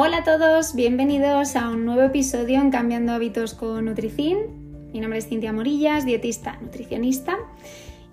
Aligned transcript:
Hola 0.00 0.18
a 0.18 0.22
todos, 0.22 0.76
bienvenidos 0.76 1.56
a 1.56 1.70
un 1.70 1.84
nuevo 1.84 2.02
episodio 2.02 2.60
en 2.60 2.70
Cambiando 2.70 3.10
Hábitos 3.10 3.54
con 3.54 3.86
Nutricin. 3.86 4.92
Mi 4.92 5.00
nombre 5.00 5.18
es 5.18 5.26
Cintia 5.26 5.52
Morillas, 5.52 6.06
dietista 6.06 6.56
nutricionista. 6.60 7.36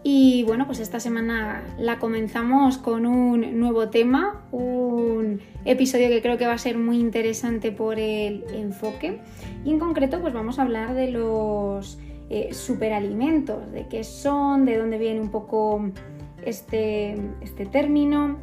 Y 0.01 0.43
bueno, 0.45 0.65
pues 0.65 0.79
esta 0.79 0.99
semana 0.99 1.63
la 1.77 1.99
comenzamos 1.99 2.79
con 2.79 3.05
un 3.05 3.59
nuevo 3.59 3.89
tema, 3.89 4.47
un 4.51 5.41
episodio 5.63 6.09
que 6.09 6.23
creo 6.23 6.39
que 6.39 6.47
va 6.47 6.53
a 6.53 6.57
ser 6.57 6.75
muy 6.75 6.97
interesante 6.97 7.71
por 7.71 7.99
el 7.99 8.43
enfoque. 8.51 9.21
Y 9.63 9.69
en 9.69 9.77
concreto, 9.77 10.21
pues 10.21 10.33
vamos 10.33 10.57
a 10.57 10.63
hablar 10.63 10.95
de 10.95 11.11
los 11.11 11.99
eh, 12.31 12.51
superalimentos, 12.51 13.71
de 13.71 13.87
qué 13.87 14.03
son, 14.03 14.65
de 14.65 14.77
dónde 14.77 14.97
viene 14.97 15.21
un 15.21 15.29
poco 15.29 15.91
este, 16.43 17.15
este 17.43 17.67
término, 17.67 18.39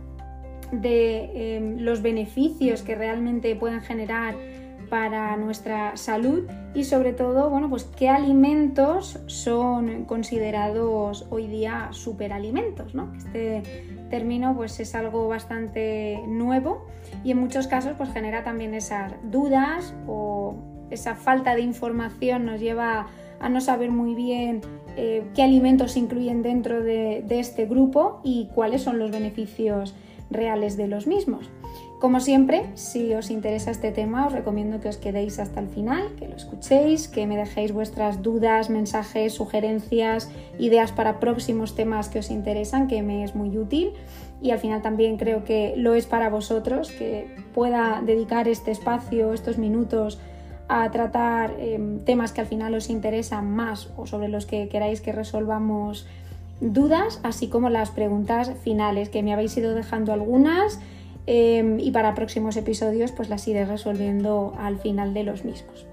de 0.73 1.57
em, 1.57 1.79
los 1.79 2.03
beneficios 2.03 2.83
que 2.83 2.95
realmente 2.95 3.55
pueden 3.55 3.81
generar 3.83 4.35
para 4.93 5.39
nuestra 5.39 5.97
salud 5.97 6.45
y 6.75 6.85
sobre 6.85 7.15
todo, 7.15 7.48
bueno, 7.48 7.71
pues 7.71 7.85
qué 7.85 8.11
alimentos 8.11 9.19
son 9.25 10.05
considerados 10.05 11.27
hoy 11.31 11.47
día 11.47 11.89
superalimentos, 11.93 12.95
¿no? 12.95 13.11
Este 13.17 13.62
término 14.11 14.55
pues 14.55 14.79
es 14.81 14.95
algo 14.95 15.29
bastante 15.29 16.21
nuevo 16.27 16.84
y 17.25 17.31
en 17.31 17.39
muchos 17.39 17.69
casos 17.69 17.95
pues 17.97 18.12
genera 18.12 18.45
también 18.45 18.75
esas 18.75 19.15
dudas 19.31 19.95
o 20.07 20.57
esa 20.91 21.15
falta 21.15 21.55
de 21.55 21.62
información 21.62 22.45
nos 22.45 22.61
lleva 22.61 23.07
a 23.41 23.48
no 23.48 23.62
saber 23.62 23.91
muy 23.91 24.15
bien 24.15 24.61
eh, 24.98 25.25
qué 25.34 25.43
alimentos 25.43 25.97
incluyen 25.97 26.43
dentro 26.43 26.83
de 26.83 27.25
este 27.31 27.65
grupo 27.65 28.20
y 28.25 28.51
cuáles 28.55 28.83
son 28.83 28.98
los 28.98 29.11
beneficios 29.11 29.95
reales 30.33 30.77
de 30.77 30.89
los 30.89 31.07
mismos. 31.07 31.51
Como 32.01 32.19
siempre, 32.19 32.65
si 32.75 33.15
os 33.15 33.31
interesa 33.31 33.70
este 33.70 33.93
tema, 33.93 34.27
os 34.27 34.33
recomiendo 34.33 34.81
que 34.81 34.89
os 34.89 34.97
quedéis 34.97 35.39
hasta 35.39 35.61
el 35.61 35.69
final, 35.69 36.17
que 36.17 36.27
lo 36.27 36.34
escuchéis, 36.34 37.06
que 37.06 37.29
me 37.29 37.37
dejéis 37.37 37.70
vuestras 37.73 38.23
dudas, 38.23 38.71
mensajes, 38.71 39.34
sugerencias, 39.34 40.29
ideas 40.59 40.91
para 40.91 41.21
próximos 41.21 41.77
temas 41.77 42.09
que 42.09 42.19
os 42.19 42.31
interesan, 42.31 42.89
que 42.89 43.03
me 43.03 43.23
es 43.23 43.37
muy 43.37 43.56
útil. 43.56 43.93
Y 44.43 44.51
al 44.51 44.59
final 44.59 44.83
también 44.83 45.17
creo 45.17 45.45
que 45.45 45.75
lo 45.77 45.95
es 45.95 46.06
para 46.06 46.29
vosotros, 46.29 46.91
que 46.91 47.37
pueda 47.55 48.03
dedicar 48.05 48.49
este 48.49 48.73
espacio, 48.73 49.33
estos 49.33 49.56
minutos 49.56 50.19
a 50.67 50.91
tratar 50.91 51.55
em, 51.59 52.01
temas 52.01 52.33
que 52.33 52.41
al 52.41 52.47
final 52.47 52.75
os 52.75 52.91
interesan 52.91 53.51
más 53.51 53.91
o 53.97 54.06
sobre 54.06 54.28
los 54.28 54.47
que 54.47 54.69
queráis 54.69 55.01
que 55.01 55.12
resolvamos 55.12 56.06
dudas, 56.63 57.21
así 57.23 57.49
como 57.49 57.69
las 57.69 57.91
preguntas 57.91 58.53
finales, 58.63 59.09
que 59.09 59.23
me 59.23 59.33
habéis 59.33 59.57
ido 59.57 59.75
dejando 59.75 60.13
algunas 60.13 60.81
em, 61.27 61.79
y 61.81 61.91
para 61.91 62.15
próximos 62.15 62.57
episodios 62.57 63.13
pues 63.13 63.29
las 63.29 63.47
iré 63.49 63.65
resolviendo 63.65 64.55
al 64.59 64.79
final 64.79 65.13
de 65.13 65.25
los 65.25 65.45
mismos. 65.45 65.87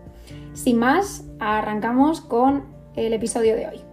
Sin 0.53 0.77
más, 0.77 1.25
arrancamos 1.39 2.21
con 2.21 2.63
el 2.95 3.13
episodio 3.13 3.55
de 3.55 3.67
hoy. 3.67 3.88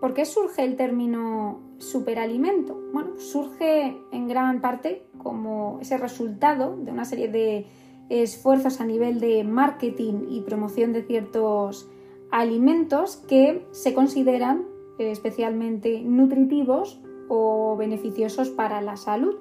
¿Por 0.00 0.14
qué 0.14 0.24
surge 0.24 0.64
el 0.64 0.76
término 0.76 1.60
superalimento? 1.78 2.80
Bueno, 2.92 3.18
surge 3.18 3.98
en 4.12 4.28
gran 4.28 4.62
parte 4.62 5.06
como 5.18 5.78
ese 5.82 5.98
resultado 5.98 6.76
de 6.76 6.90
una 6.90 7.04
serie 7.04 7.28
de 7.28 7.66
esfuerzos 8.08 8.80
a 8.80 8.86
nivel 8.86 9.20
de 9.20 9.44
marketing 9.44 10.26
y 10.30 10.40
promoción 10.40 10.94
de 10.94 11.02
ciertos 11.02 11.88
alimentos 12.30 13.16
que 13.16 13.66
se 13.72 13.92
consideran 13.92 14.64
especialmente 14.98 16.00
nutritivos 16.00 17.00
o 17.28 17.76
beneficiosos 17.76 18.48
para 18.48 18.80
la 18.80 18.96
salud. 18.96 19.36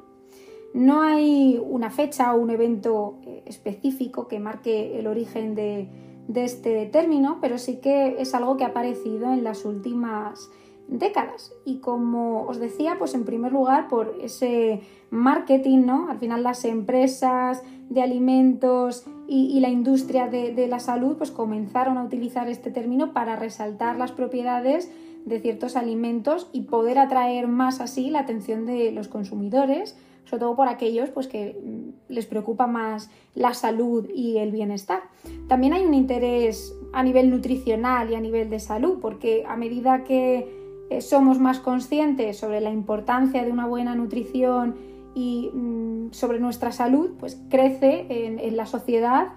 No 0.74 1.02
hay 1.02 1.60
una 1.64 1.90
fecha 1.90 2.34
o 2.34 2.40
un 2.40 2.50
evento 2.50 3.20
específico 3.46 4.28
que 4.28 4.40
marque 4.40 5.00
el 5.00 5.08
origen 5.08 5.56
de, 5.56 5.90
de 6.28 6.44
este 6.44 6.86
término, 6.86 7.40
pero 7.42 7.58
sí 7.58 7.78
que 7.78 8.22
es 8.22 8.36
algo 8.36 8.56
que 8.56 8.64
ha 8.64 8.68
aparecido 8.68 9.34
en 9.34 9.44
las 9.44 9.66
últimas 9.66 10.52
décadas. 10.90 11.54
Y 11.66 11.80
como 11.80 12.44
os 12.44 12.60
decía, 12.60 12.96
pues 12.98 13.14
en 13.14 13.26
primer 13.26 13.52
lugar 13.52 13.88
por 13.88 14.16
ese 14.22 14.82
marketing, 15.10 15.86
¿no? 15.86 16.10
Al 16.10 16.20
final 16.20 16.44
las 16.44 16.66
empresas 16.66 17.64
de 17.90 18.02
alimentos 18.02 19.06
y, 19.28 19.60
la 19.60 19.70
industria 19.70 20.28
de, 20.28 20.54
de, 20.54 20.68
la 20.68 20.80
salud 20.80 21.18
pues 21.18 21.32
comenzaron 21.32 21.98
a 21.98 22.04
utilizar 22.04 22.48
este 22.48 22.72
término 22.72 23.14
para 23.14 23.36
resaltar 23.36 23.98
las 23.98 24.12
propiedades 24.12 24.92
de 25.26 25.40
ciertos 25.40 25.76
alimentos 25.76 26.50
y 26.52 26.62
poder 26.62 26.98
atraer 27.00 27.48
más 27.48 27.82
así 27.82 28.10
la 28.10 28.20
atención 28.20 28.66
de 28.66 28.92
los 28.92 29.08
consumidores 29.08 29.98
sobre 30.30 30.42
todo 30.42 30.56
por 30.56 30.68
aquellos 30.68 31.10
pues, 31.10 31.28
que 31.28 31.60
mm, 31.60 32.14
les 32.14 32.28
preocupa 32.28 32.68
más 32.68 33.10
la 33.34 33.54
salud 33.56 34.08
y 34.14 34.38
el 34.38 34.52
bienestar. 34.52 35.02
También 35.48 35.74
hay 35.74 35.86
un 35.86 35.96
interés 35.96 36.76
a 36.94 37.02
nivel 37.02 37.32
nutricional 37.32 38.12
y 38.12 38.16
a 38.16 38.22
nivel 38.22 38.50
de 38.50 38.60
salud, 38.60 39.00
porque 39.02 39.44
a 39.48 39.56
medida 39.56 40.04
que 40.04 40.59
eh, 40.90 41.02
somos 41.02 41.40
más 41.40 41.60
conscientes 41.60 42.38
sobre 42.38 42.62
la 42.62 42.72
importancia 42.72 43.44
de 43.44 43.52
una 43.52 43.68
buena 43.68 43.96
nutrición 43.96 44.76
y 45.16 45.50
mm, 45.54 46.12
sobre 46.12 46.40
nuestra 46.40 46.72
salud, 46.72 47.12
pues 47.20 47.42
crece 47.50 48.08
en, 48.10 48.58
la 48.58 48.66
sociedad 48.66 49.30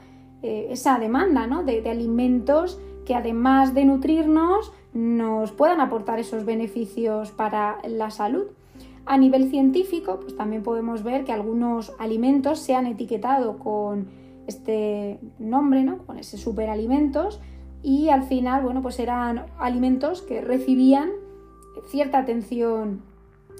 eh, 0.42 0.68
esa 0.70 0.98
demanda 0.98 1.46
de 1.62 1.90
alimentos 1.90 2.80
que 3.04 3.14
además 3.14 3.74
de 3.74 3.84
nutrirnos 3.84 4.72
nos 4.94 5.52
puedan 5.52 5.80
aportar 5.80 6.18
esos 6.18 6.44
beneficios 6.44 7.30
para 7.30 7.78
la 7.86 8.10
salud. 8.10 8.46
A 9.04 9.19
nivel 9.19 9.50
científico, 9.50 10.20
pues 10.20 10.36
también 10.36 10.62
podemos 10.62 11.02
ver 11.02 11.24
que 11.24 11.32
algunos 11.32 11.92
alimentos 11.98 12.60
se 12.60 12.74
han 12.74 12.86
etiquetado 12.86 13.58
con 13.58 14.06
este 14.46 15.19
nombre, 15.38 15.82
¿no? 15.82 15.98
con 15.98 16.19
ese 16.19 16.38
superalimentos, 16.38 17.40
y 17.82 18.10
al 18.10 18.22
final, 18.22 18.62
bueno, 18.62 18.80
pues 18.80 19.00
eran 19.00 19.46
alimentos 19.58 20.22
que 20.22 20.40
recibían 20.40 21.10
cierta 21.88 22.19
atención 22.19 23.03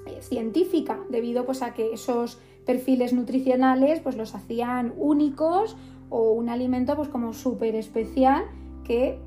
eh, 0.07 0.21
científica 0.21 0.99
debido 1.11 1.45
pues 1.45 1.63
a 1.63 1.75
que 1.75 1.93
esos 1.93 2.39
perfiles 2.65 3.13
nutricionales 3.13 4.01
pues 4.01 4.17
los 4.17 4.35
hacían 4.35 4.93
únicos 4.97 5.77
o 6.11 6.33
un 6.33 6.49
alimento 6.49 6.97
pues 6.97 7.09
como 7.09 7.33
súper 7.33 7.75
especial 7.75 8.45
que 8.85 9.19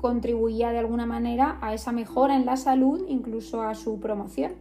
contribuía 0.00 0.70
de 0.70 0.78
alguna 0.78 1.06
manera 1.06 1.58
a 1.60 1.74
esa 1.74 1.92
mejora 1.92 2.36
en 2.36 2.46
la 2.46 2.56
salud, 2.56 3.04
incluso 3.08 3.62
a 3.62 3.74
su 3.74 4.00
promoción. 4.00 4.52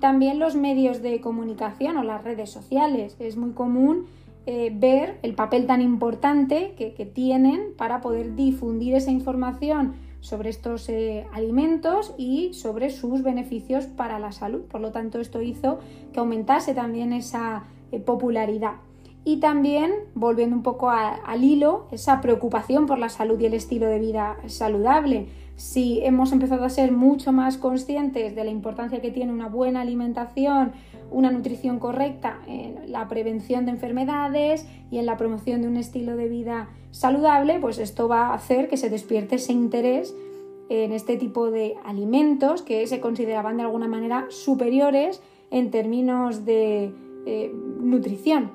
También 0.00 0.38
los 0.38 0.56
medios 0.56 1.02
de 1.02 1.20
comunicación 1.20 1.96
o 1.96 2.02
las 2.02 2.24
redes 2.24 2.50
sociales. 2.50 3.16
Es 3.18 3.36
muy 3.36 3.52
común 3.52 4.06
eh, 4.46 4.70
ver 4.74 5.18
el 5.22 5.34
papel 5.34 5.66
tan 5.66 5.80
importante 5.80 6.74
que, 6.76 7.06
tienen 7.06 7.74
para 7.76 8.00
poder 8.00 8.34
difundir 8.34 8.94
esa 8.94 9.10
información 9.10 9.94
sobre 10.26 10.50
estos 10.50 10.88
eh, 10.88 11.24
alimentos 11.32 12.12
y 12.18 12.52
sobre 12.52 12.90
sus 12.90 13.22
beneficios 13.22 13.86
para 13.86 14.18
la 14.18 14.32
salud. 14.32 14.62
Por 14.62 14.80
lo 14.80 14.90
tanto, 14.90 15.20
esto 15.20 15.40
hizo 15.40 15.78
que 16.12 16.18
aumentase 16.18 16.74
también 16.74 17.12
esa 17.12 17.64
eh, 17.92 18.00
popularidad. 18.00 18.72
Y 19.24 19.36
también, 19.36 19.92
volviendo 20.14 20.56
un 20.56 20.64
poco 20.64 20.90
al 20.90 21.44
hilo, 21.44 21.86
esa 21.92 22.20
preocupación 22.20 22.86
por 22.86 22.98
la 22.98 23.08
salud 23.08 23.38
y 23.40 23.46
el 23.46 23.54
estilo 23.54 23.86
de 23.86 24.00
vida 24.00 24.36
saludable 24.46 25.28
si 25.56 26.04
hemos 26.04 26.32
empezado 26.32 26.64
a 26.64 26.68
ser 26.68 26.92
mucho 26.92 27.32
más 27.32 27.56
conscientes 27.56 28.34
de 28.34 28.44
la 28.44 28.50
importancia 28.50 29.00
que 29.00 29.10
tiene 29.10 29.32
una 29.32 29.48
buena 29.48 29.80
alimentación, 29.80 30.72
una 31.10 31.30
nutrición 31.30 31.78
correcta 31.78 32.40
en 32.46 32.90
la 32.90 33.08
prevención 33.08 33.64
de 33.64 33.72
enfermedades 33.72 34.66
y 34.90 34.98
en 34.98 35.06
la 35.06 35.16
promoción 35.16 35.62
de 35.62 35.68
un 35.68 35.76
estilo 35.76 36.16
de 36.16 36.28
vida 36.28 36.68
saludable, 36.90 37.58
pues 37.60 37.78
esto 37.78 38.08
va 38.08 38.28
a 38.28 38.34
hacer 38.34 38.68
que 38.68 38.76
se 38.76 38.90
despierte 38.90 39.36
ese 39.36 39.52
interés 39.52 40.14
en 40.68 40.92
este 40.92 41.16
tipo 41.16 41.50
de 41.50 41.74
alimentos 41.84 42.62
que 42.62 42.86
se 42.86 43.00
consideraban 43.00 43.56
de 43.56 43.62
alguna 43.62 43.88
manera 43.88 44.26
superiores 44.30 45.22
en 45.50 45.70
términos 45.70 46.44
de 46.44 46.92
eh, 47.26 47.52
nutrición. 47.80 48.50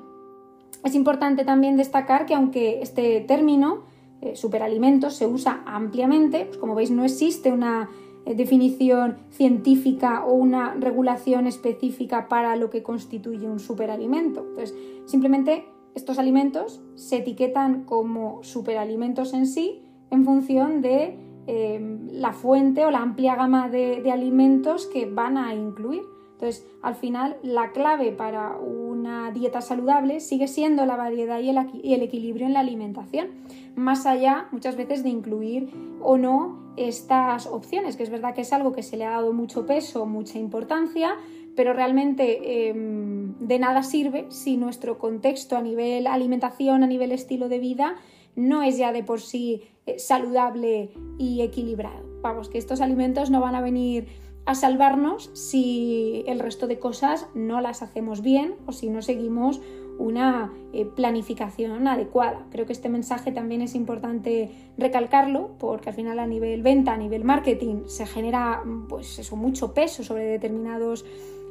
Es 0.84 0.94
importante 0.94 1.44
también 1.44 1.76
destacar 1.76 2.26
que 2.26 2.34
aunque 2.34 2.82
este 2.82 3.20
término 3.20 3.84
eh, 4.22 4.36
superalimentos 4.36 5.14
se 5.14 5.26
usa 5.26 5.62
ampliamente. 5.66 6.44
Pues 6.44 6.58
como 6.58 6.76
veis, 6.76 6.92
no 6.92 7.04
existe 7.04 7.50
una 7.50 7.90
definición 8.26 9.16
científica 9.30 10.24
o 10.24 10.32
una 10.32 10.74
regulación 10.74 11.46
específica 11.46 12.28
para 12.28 12.56
lo 12.56 12.70
que 12.70 12.82
constituye 12.82 13.48
un 13.48 13.58
superalimento. 13.58 14.40
Entonces, 14.40 14.74
simplemente 15.06 15.64
estos 15.94 16.18
alimentos 16.18 16.82
se 16.94 17.18
etiquetan 17.18 17.84
como 17.84 18.42
superalimentos 18.42 19.34
en 19.34 19.46
sí 19.46 19.82
en 20.10 20.24
función 20.24 20.82
de 20.82 21.18
em, 21.46 22.08
la 22.12 22.32
fuente 22.32 22.84
o 22.84 22.90
la 22.90 23.00
amplia 23.00 23.34
gama 23.34 23.68
de, 23.68 24.08
alimentos 24.10 24.86
que 24.86 25.06
van 25.06 25.36
a 25.36 25.54
incluir. 25.54 26.02
Entonces, 26.34 26.66
al 26.82 26.94
final, 26.94 27.36
la 27.42 27.72
clave 27.72 28.12
para 28.12 28.56
un 28.56 28.82
una 29.02 29.32
dieta 29.32 29.60
saludable 29.60 30.20
sigue 30.20 30.46
siendo 30.46 30.86
la 30.86 30.94
variedad 30.94 31.40
y 31.40 31.50
el, 31.92 32.02
equilibrio 32.02 32.46
en 32.46 32.52
la 32.52 32.60
alimentación, 32.60 33.28
más 33.76 34.06
allá 34.06 34.48
muchas 34.52 34.76
veces 34.76 35.02
de 35.02 35.08
incluir 35.08 35.70
o 36.00 36.16
no 36.16 36.74
estas 36.76 37.46
opciones, 37.46 37.96
que 37.96 38.02
es 38.02 38.10
verdad 38.10 38.34
que 38.34 38.42
es 38.42 38.52
algo 38.52 38.72
que 38.72 38.82
se 38.82 38.96
le 38.96 39.04
ha 39.04 39.10
dado 39.10 39.32
mucho 39.32 39.66
peso, 39.66 40.06
mucha 40.06 40.38
importancia, 40.38 41.16
pero 41.54 41.72
realmente 41.72 42.68
em, 42.68 43.34
de 43.38 43.58
nada 43.58 43.82
sirve 43.82 44.26
si 44.30 44.56
nuestro 44.56 44.98
contexto 44.98 45.56
a 45.56 45.62
nivel 45.62 46.06
alimentación, 46.06 46.82
a 46.82 46.86
nivel 46.86 47.12
estilo 47.12 47.48
de 47.48 47.58
vida, 47.58 47.96
no 48.36 48.62
es 48.62 48.78
ya 48.78 48.92
de 48.92 49.04
por 49.04 49.20
sí 49.20 49.62
eh, 49.86 49.98
saludable 49.98 50.90
y 51.18 51.42
equilibrado. 51.42 52.08
Vamos, 52.22 52.48
que 52.48 52.58
estos 52.58 52.80
alimentos 52.80 53.30
no 53.30 53.40
van 53.40 53.54
a 53.54 53.60
venir 53.60 54.06
a 54.44 54.54
salvarnos 54.54 55.30
si 55.34 56.24
el 56.26 56.40
resto 56.40 56.66
de 56.66 56.78
cosas 56.78 57.28
no 57.34 57.60
las 57.60 57.82
hacemos 57.82 58.22
bien 58.22 58.54
o 58.66 58.72
si 58.72 58.88
no 58.88 59.02
seguimos 59.02 59.60
una 59.98 60.52
eh, 60.72 60.84
planificación 60.84 61.86
adecuada. 61.86 62.46
Creo 62.50 62.66
que 62.66 62.72
este 62.72 62.88
mensaje 62.88 63.32
también 63.32 63.62
es 63.62 63.74
importante 63.74 64.50
recalcarlo 64.78 65.50
porque 65.58 65.90
al 65.90 65.94
final 65.94 66.18
a 66.18 66.26
nivel 66.26 66.62
venta, 66.62 66.92
a 66.92 66.96
nivel 66.96 67.24
marketing, 67.24 67.84
se 67.86 68.06
genera 68.06 68.62
pues 68.88 69.32
mucho 69.32 69.74
peso 69.74 70.02
sobre 70.02 70.24
determinados 70.24 71.04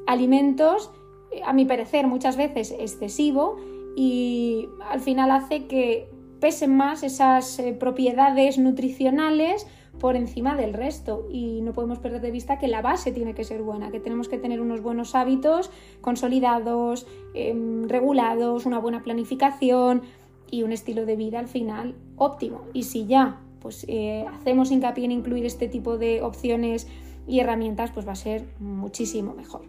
alimentos, 0.08 0.92
eh, 1.32 1.42
a 1.46 1.54
mi 1.54 1.66
parecer 1.66 2.08
muchas 2.08 2.38
veces 2.38 2.76
excesivo 2.78 3.58
y 3.96 4.68
al 4.90 5.00
final 5.02 5.32
hace 5.32 5.68
que 5.68 6.10
pesen 6.40 6.76
más 6.76 7.04
esas 7.04 7.60
eh, 7.60 7.74
propiedades 7.74 8.58
nutricionales 8.58 9.68
por 10.02 10.16
encima 10.16 10.56
del 10.56 10.74
resto 10.74 11.28
y 11.32 11.62
no 11.62 11.74
podemos 11.74 12.00
perder 12.00 12.22
de 12.22 12.32
vista 12.32 12.58
que 12.58 12.68
la 12.68 12.82
base 12.82 13.12
tiene 13.12 13.36
que 13.36 13.44
ser 13.44 13.62
buena, 13.62 13.92
que 13.92 14.00
tenemos 14.00 14.28
que 14.28 14.40
tener 14.40 14.60
unos 14.60 14.82
buenos 14.82 15.14
hábitos 15.14 15.70
consolidados, 16.02 17.06
em, 17.36 17.88
regulados, 17.88 18.66
una 18.66 18.80
buena 18.80 19.04
planificación 19.04 20.02
y 20.50 20.64
un 20.64 20.72
estilo 20.72 21.06
de 21.06 21.16
vida 21.16 21.38
al 21.38 21.48
final 21.48 21.94
óptimo. 22.18 22.62
Y 22.74 22.84
si 22.84 23.06
ya 23.06 23.42
pues 23.62 23.86
eh, 23.88 24.26
hacemos 24.34 24.72
hincapié 24.72 25.06
en 25.06 25.12
incluir 25.12 25.46
este 25.46 25.68
tipo 25.68 26.00
de 26.00 26.24
opciones 26.24 26.88
y 27.28 27.40
herramientas, 27.40 27.92
pues 27.92 28.08
va 28.08 28.14
a 28.14 28.16
ser 28.16 28.48
muchísimo 28.60 29.36
mejor. 29.36 29.62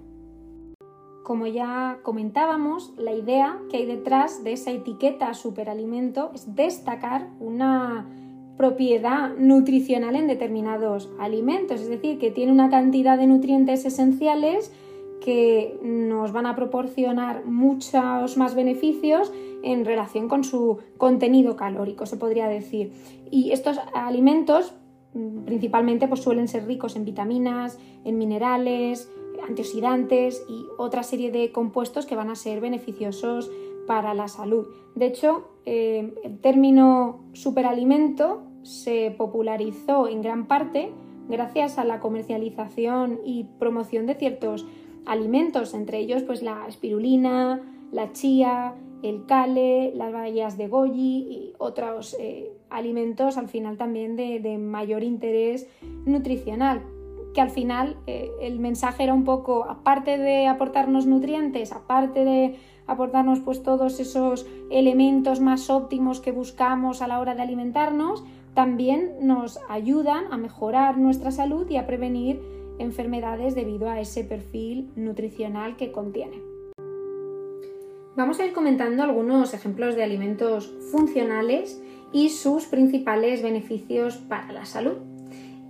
Como 1.24 1.46
ya 1.46 1.98
comentábamos, 2.02 2.94
la 2.96 3.12
idea 3.12 3.60
que 3.70 3.76
hay 3.76 3.84
detrás 3.84 4.42
de 4.44 4.54
esa 4.54 4.70
etiqueta 4.70 5.34
superalimento 5.34 6.30
es 6.34 6.54
destacar 6.54 7.28
una 7.38 8.21
propiedad 8.62 9.34
nutricional 9.36 10.14
en 10.14 10.28
determinados 10.28 11.10
alimentos, 11.18 11.80
es 11.80 11.88
decir, 11.88 12.20
que 12.20 12.30
tiene 12.30 12.52
una 12.52 12.70
cantidad 12.70 13.18
de 13.18 13.26
nutrientes 13.26 13.84
esenciales 13.84 14.72
que 15.20 15.80
nos 15.82 16.30
van 16.30 16.46
a 16.46 16.54
proporcionar 16.54 17.44
muchos 17.44 18.36
más 18.36 18.54
beneficios 18.54 19.32
en 19.64 19.84
relación 19.84 20.28
con 20.28 20.44
su 20.44 20.78
contenido 20.96 21.56
calórico, 21.56 22.06
se 22.06 22.16
podría 22.16 22.46
decir. 22.46 22.92
Y 23.32 23.50
estos 23.50 23.80
alimentos 23.94 24.72
mm, 25.14 25.38
principalmente 25.40 26.06
pues, 26.06 26.20
suelen 26.20 26.46
ser 26.46 26.64
ricos 26.64 26.94
en 26.94 27.04
vitaminas, 27.04 27.80
en 28.04 28.16
minerales, 28.16 29.10
antioxidantes 29.44 30.40
y 30.48 30.66
otra 30.78 31.02
serie 31.02 31.32
de 31.32 31.50
compuestos 31.50 32.06
que 32.06 32.14
van 32.14 32.30
a 32.30 32.36
ser 32.36 32.60
beneficiosos 32.60 33.50
para 33.88 34.14
la 34.14 34.28
salud. 34.28 34.68
De 34.94 35.06
hecho, 35.06 35.48
eh, 35.66 36.14
el 36.22 36.38
término 36.38 37.24
superalimento 37.32 38.51
se 38.62 39.14
popularizó 39.16 40.08
en 40.08 40.22
gran 40.22 40.46
parte 40.46 40.92
gracias 41.28 41.78
a 41.78 41.84
la 41.84 42.00
comercialización 42.00 43.20
y 43.24 43.44
promoción 43.58 44.06
de 44.06 44.14
ciertos 44.14 44.66
alimentos, 45.06 45.74
entre 45.74 45.98
ellos 45.98 46.22
pues 46.22 46.42
la 46.42 46.66
espirulina, 46.68 47.60
la 47.90 48.12
chía, 48.12 48.74
el 49.02 49.26
kale, 49.26 49.92
las 49.94 50.12
bayas 50.12 50.56
de 50.56 50.68
goji 50.68 51.26
y 51.28 51.52
otros 51.58 52.16
eh, 52.20 52.52
alimentos 52.70 53.36
al 53.36 53.48
final 53.48 53.76
también 53.76 54.16
de, 54.16 54.58
mayor 54.58 55.02
interés 55.02 55.68
nutricional 56.04 56.82
que 57.34 57.40
al 57.40 57.50
final 57.50 57.96
eh, 58.06 58.30
el 58.42 58.58
mensaje 58.58 59.04
era 59.04 59.14
un 59.14 59.24
poco, 59.24 59.64
aparte 59.64 60.18
de 60.18 60.46
aportarnos 60.48 61.06
nutrientes, 61.06 61.72
aparte 61.72 62.26
de 62.26 62.58
aportarnos 62.86 63.40
pues 63.40 63.62
todos 63.62 64.00
esos 64.00 64.46
elementos 64.70 65.40
más 65.40 65.70
óptimos 65.70 66.20
que 66.20 66.30
buscamos 66.30 67.00
a 67.00 67.06
la 67.06 67.20
hora 67.20 67.34
de 67.34 67.40
alimentarnos, 67.40 68.22
también 68.54 69.14
nos 69.20 69.58
ayudan 69.68 70.24
a 70.30 70.36
mejorar 70.36 70.98
nuestra 70.98 71.30
salud 71.30 71.68
y 71.70 71.76
a 71.76 71.86
prevenir 71.86 72.40
enfermedades 72.78 73.54
debido 73.54 73.88
a 73.88 74.00
ese 74.00 74.24
perfil 74.24 74.90
nutricional 74.96 75.76
que 75.76 75.92
contiene. 75.92 76.42
Vamos 78.14 78.40
a 78.40 78.44
ir 78.44 78.52
comentando 78.52 79.02
algunos 79.02 79.54
ejemplos 79.54 79.94
de 79.94 80.02
alimentos 80.02 80.70
funcionales 80.90 81.82
y 82.12 82.28
sus 82.28 82.66
principales 82.66 83.42
beneficios 83.42 84.18
para 84.18 84.52
la 84.52 84.66
salud. 84.66 84.98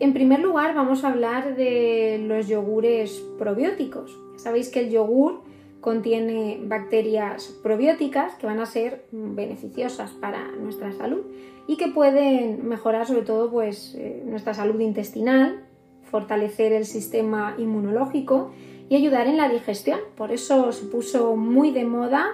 En 0.01 0.13
primer 0.13 0.41
lugar, 0.41 0.75
vamos 0.75 1.05
a 1.05 1.11
hablar 1.11 1.55
de 1.55 2.21
los 2.27 2.49
yogures 2.49 3.23
probióticos. 3.39 4.19
Sabéis 4.37 4.71
que 4.71 4.81
el 4.81 4.91
yogur 4.91 5.43
contiene 5.83 6.61
bacterias 6.63 7.49
probióticas 7.61 8.37
que 8.37 8.47
van 8.47 8.61
a 8.61 8.67
ser 8.67 9.05
beneficiosas 9.11 10.13
para 10.13 10.47
nuestra 10.53 10.93
salud 10.93 11.23
y 11.67 11.77
que 11.77 11.89
pueden 11.89 12.67
mejorar 12.69 13.05
sobre 13.05 13.23
todo 13.23 13.51
pues, 13.51 13.97
eh, 13.97 14.23
nuestra 14.25 14.55
salud 14.55 14.79
intestinal, 14.81 15.65
fortalecer 16.05 16.73
el 16.73 16.87
sistema 16.87 17.57
inmunológico 17.59 18.53
y 18.89 18.95
ayudar 18.95 19.27
en 19.27 19.37
la 19.37 19.49
digestión. 19.49 19.99
Por 20.17 20.31
eso 20.31 20.71
se 20.71 20.87
puso 20.87 21.35
muy 21.35 21.73
de 21.73 21.85
moda 21.85 22.27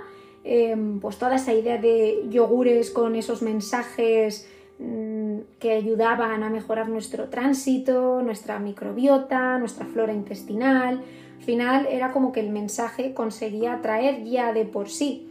em, 0.45 1.00
pues 1.00 1.17
toda 1.17 1.37
esa 1.37 1.55
idea 1.55 1.79
de 1.79 2.27
yogures 2.29 2.91
con 2.91 3.17
esos 3.17 3.41
mensajes 3.41 4.47
mm, 4.79 5.39
que 5.59 5.73
ayudaban 5.73 6.43
a 6.43 6.50
mejorar 6.50 6.91
nuestro 6.91 7.31
tránsito, 7.31 8.21
nuestra 8.23 8.59
microbiota, 8.59 9.59
nuestra 9.59 9.87
flora 9.87 10.12
intestinal. 10.12 11.03
Al 11.38 11.44
final 11.44 11.87
era 11.90 12.12
como 12.12 12.32
que 12.32 12.40
el 12.40 12.50
mensaje 12.50 13.14
conseguía 13.14 13.75
atraer 13.75 14.25
ya 14.25 14.52
de 14.52 14.64
por 14.64 14.90
sí 14.90 15.29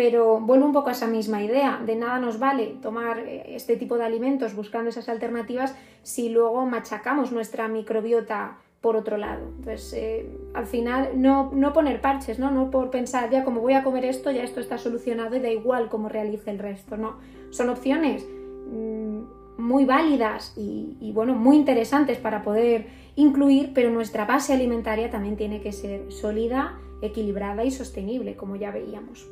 pero 0.00 0.40
vuelvo 0.40 0.64
un 0.64 0.72
poco 0.72 0.88
a 0.88 0.92
esa 0.92 1.06
misma 1.06 1.42
idea, 1.42 1.78
de 1.84 1.94
nada 1.94 2.18
nos 2.18 2.38
vale 2.38 2.76
tomar 2.80 3.18
eh, 3.18 3.54
este 3.54 3.76
tipo 3.76 3.98
de 3.98 4.04
alimentos 4.04 4.54
buscando 4.54 4.88
esas 4.88 5.10
alternativas 5.10 5.74
si 6.02 6.30
luego 6.30 6.64
machacamos 6.64 7.32
nuestra 7.32 7.68
microbiota 7.68 8.56
por 8.80 8.96
otro 8.96 9.18
lado. 9.18 9.48
Entonces, 9.58 9.92
eh, 9.92 10.26
al 10.54 10.66
final, 10.66 11.10
no, 11.20 11.50
poner 11.74 12.00
parches, 12.00 12.38
¿no? 12.38 12.50
No 12.50 12.70
por 12.70 12.90
pensar, 12.90 13.28
ya 13.28 13.44
como 13.44 13.60
voy 13.60 13.74
a 13.74 13.82
comer 13.82 14.06
esto, 14.06 14.30
ya 14.30 14.42
esto 14.42 14.60
está 14.60 14.78
solucionado 14.78 15.36
y 15.36 15.40
da 15.40 15.50
igual 15.50 15.90
cómo 15.90 16.08
realice 16.08 16.50
el 16.50 16.60
resto, 16.60 16.96
no. 16.96 17.16
Son 17.50 17.68
opciones 17.68 18.26
mm, 18.72 19.60
muy 19.60 19.84
válidas 19.84 20.54
y, 20.56 20.96
y, 20.98 21.12
bueno, 21.12 21.34
muy 21.34 21.56
interesantes 21.56 22.16
para 22.16 22.42
poder 22.42 22.86
incluir, 23.20 23.72
pero 23.74 23.90
nuestra 23.90 24.24
base 24.24 24.52
alimentaria 24.52 25.10
también 25.10 25.36
tiene 25.36 25.60
que 25.60 25.72
ser 25.72 26.10
sólida, 26.10 26.78
equilibrada 27.02 27.64
y 27.64 27.70
sostenible, 27.70 28.36
como 28.36 28.56
ya 28.56 28.70
veíamos. 28.70 29.28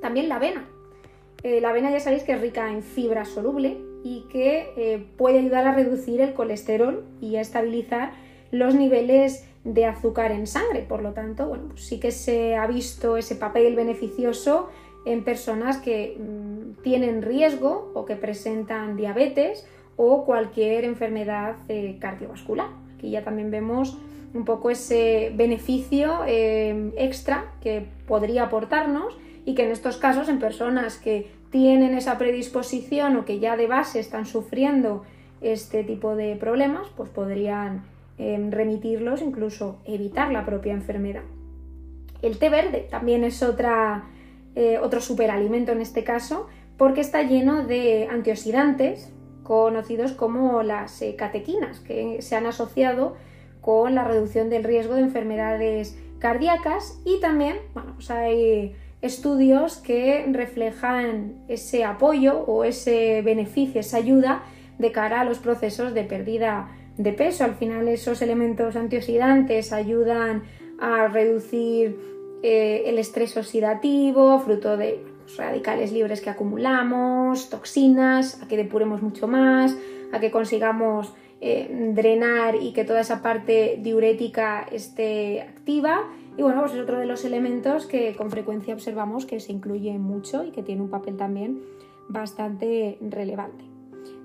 También 0.00 0.28
la 0.28 0.36
avena. 0.36 0.68
Eh, 1.42 1.60
la 1.60 1.70
avena 1.70 1.90
ya 1.90 2.00
sabéis 2.00 2.22
que 2.22 2.32
es 2.32 2.40
rica 2.40 2.70
en 2.70 2.82
fibra 2.82 3.24
soluble 3.24 3.78
y 4.04 4.26
que 4.30 4.72
eh, 4.76 5.04
puede 5.16 5.40
ayudar 5.40 5.66
a 5.66 5.74
reducir 5.74 6.20
el 6.20 6.34
colesterol 6.34 7.04
y 7.20 7.36
a 7.36 7.40
estabilizar 7.40 8.12
los 8.50 8.74
niveles 8.74 9.46
de 9.64 9.86
azúcar 9.86 10.32
en 10.32 10.46
sangre. 10.46 10.82
Por 10.82 11.02
lo 11.02 11.12
tanto, 11.12 11.48
bueno, 11.48 11.64
pues 11.68 11.84
sí 11.84 12.00
que 12.00 12.10
se 12.10 12.56
ha 12.56 12.66
visto 12.66 13.16
ese 13.16 13.36
papel 13.36 13.76
beneficioso 13.76 14.68
en 15.04 15.24
personas 15.24 15.78
que 15.78 16.16
mm, 16.18 16.82
tienen 16.82 17.22
riesgo 17.22 17.90
o 17.94 18.04
que 18.04 18.16
presentan 18.16 18.96
diabetes 18.96 19.66
o 19.96 20.24
cualquier 20.24 20.84
enfermedad 20.84 21.56
eh, 21.68 21.96
cardiovascular. 22.00 22.81
Aquí 23.02 23.10
ya 23.10 23.24
también 23.24 23.50
vemos 23.50 23.98
un 24.32 24.44
poco 24.44 24.70
ese 24.70 25.32
beneficio 25.34 26.20
extra 26.24 27.52
que 27.60 27.84
podría 28.06 28.44
aportarnos 28.44 29.18
y 29.44 29.56
que 29.56 29.64
en 29.64 29.72
estos 29.72 29.96
casos, 29.96 30.28
en 30.28 30.38
personas 30.38 30.98
que 30.98 31.32
tienen 31.50 31.98
esa 31.98 32.16
predisposición 32.16 33.16
o 33.16 33.24
que 33.24 33.40
ya 33.40 33.56
de 33.56 33.66
base 33.66 33.98
están 33.98 34.24
sufriendo 34.24 35.02
este 35.40 35.82
tipo 35.82 36.14
de 36.14 36.36
problemas, 36.36 36.86
pues 36.96 37.10
podrían 37.10 37.82
em, 38.18 38.52
remitirlos, 38.52 39.20
incluso 39.20 39.80
evitar 39.84 40.30
la 40.30 40.46
propia 40.46 40.72
enfermedad. 40.72 41.24
El 42.22 42.38
té 42.38 42.50
verde 42.50 42.86
también 42.88 43.24
es 43.24 43.42
otra, 43.42 44.04
eh, 44.54 44.78
otro 44.78 45.00
superalimento 45.00 45.72
en 45.72 45.80
este 45.80 46.04
caso, 46.04 46.46
porque 46.76 47.00
está 47.00 47.24
lleno 47.24 47.66
de 47.66 48.06
antioxidantes 48.08 49.11
conocidos 49.42 50.12
como 50.12 50.62
las 50.62 51.00
eh, 51.02 51.16
catequinas, 51.16 51.80
que 51.80 52.22
se 52.22 52.36
han 52.36 52.46
asociado 52.46 53.16
con 53.60 53.94
la 53.94 54.04
reducción 54.04 54.50
del 54.50 54.64
riesgo 54.64 54.94
de 54.94 55.02
enfermedades 55.02 55.98
cardíacas 56.18 57.00
y 57.04 57.20
también, 57.20 57.56
bueno, 57.74 57.92
pues 57.94 58.10
hay 58.10 58.74
estudios 59.00 59.78
que 59.78 60.24
reflejan 60.30 61.34
ese 61.48 61.84
apoyo 61.84 62.40
o 62.46 62.64
ese 62.64 63.22
beneficio, 63.22 63.80
esa 63.80 63.96
ayuda 63.96 64.42
de 64.78 64.92
cara 64.92 65.20
a 65.20 65.24
los 65.24 65.38
procesos 65.38 65.94
de 65.94 66.04
pérdida 66.04 66.70
de 66.96 67.12
peso. 67.12 67.44
Al 67.44 67.54
final 67.54 67.88
esos 67.88 68.22
elementos 68.22 68.76
antioxidantes 68.76 69.72
ayudan 69.72 70.44
a 70.80 71.08
reducir 71.08 71.98
eh, 72.42 72.84
el 72.86 72.98
estrés 72.98 73.36
oxidativo, 73.36 74.38
fruto 74.40 74.76
de 74.76 75.04
radicales 75.36 75.92
libres 75.92 76.20
que 76.20 76.30
acumulamos, 76.30 77.50
toxinas, 77.50 78.42
a 78.42 78.48
que 78.48 78.56
depuremos 78.56 79.02
mucho 79.02 79.28
más, 79.28 79.76
a 80.12 80.20
que 80.20 80.30
consigamos 80.30 81.12
eh, 81.40 81.92
drenar 81.94 82.56
y 82.56 82.72
que 82.72 82.84
toda 82.84 83.00
esa 83.00 83.20
parte 83.20 83.78
diurética 83.82 84.66
esté 84.70 85.42
activa. 85.42 86.08
Y 86.36 86.42
bueno, 86.42 86.60
pues 86.60 86.74
es 86.74 86.80
otro 86.80 86.98
de 86.98 87.06
los 87.06 87.24
elementos 87.24 87.86
que 87.86 88.14
con 88.14 88.30
frecuencia 88.30 88.74
observamos 88.74 89.26
que 89.26 89.40
se 89.40 89.52
incluye 89.52 89.98
mucho 89.98 90.44
y 90.44 90.50
que 90.50 90.62
tiene 90.62 90.82
un 90.82 90.88
papel 90.88 91.16
también 91.16 91.60
bastante 92.08 92.98
relevante. 93.00 93.64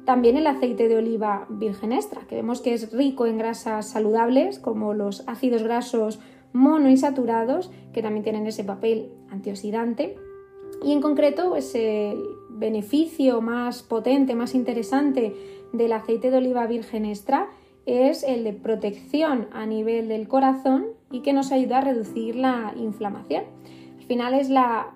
También 0.06 0.38
el 0.38 0.48
aceite 0.48 0.88
de 0.88 0.96
oliva 0.96 1.48
virgen 1.50 1.92
extra, 1.92 2.22
que 2.22 2.36
vemos 2.36 2.62
que 2.62 2.74
es 2.74 2.94
rico 2.94 3.26
en 3.26 3.38
grasas 3.38 3.90
saludables 3.90 4.60
como 4.60 4.94
los 4.94 5.28
ácidos 5.28 5.64
grasos 5.64 6.20
monoinsaturados, 6.54 7.72
que 7.94 8.02
también 8.02 8.24
tienen 8.24 8.48
ese 8.48 8.64
papel 8.64 9.12
antioxidante. 9.30 10.16
Y 10.83 10.91
en 10.91 11.01
concreto, 11.01 11.50
pues, 11.50 11.74
el 11.75 12.24
beneficio 12.50 13.41
más 13.41 13.83
potente, 13.83 14.36
más 14.36 14.55
interesante 14.55 15.36
del 15.74 15.91
aceite 15.93 16.31
de 16.31 16.38
oliva 16.38 16.65
virgen 16.67 17.05
extra 17.05 17.50
es 17.86 18.24
el 18.24 18.43
de 18.43 18.53
protección 18.53 19.47
a 19.51 19.65
nivel 19.65 20.07
del 20.07 20.27
corazón 20.27 20.88
y 21.12 21.21
que 21.21 21.33
nos 21.33 21.51
ayuda 21.51 21.79
a 21.79 21.81
reducir 21.81 22.36
la 22.36 22.74
inflamación. 22.75 23.43
Al 23.97 24.05
final 24.05 24.33
es 24.33 24.50
la 24.50 24.93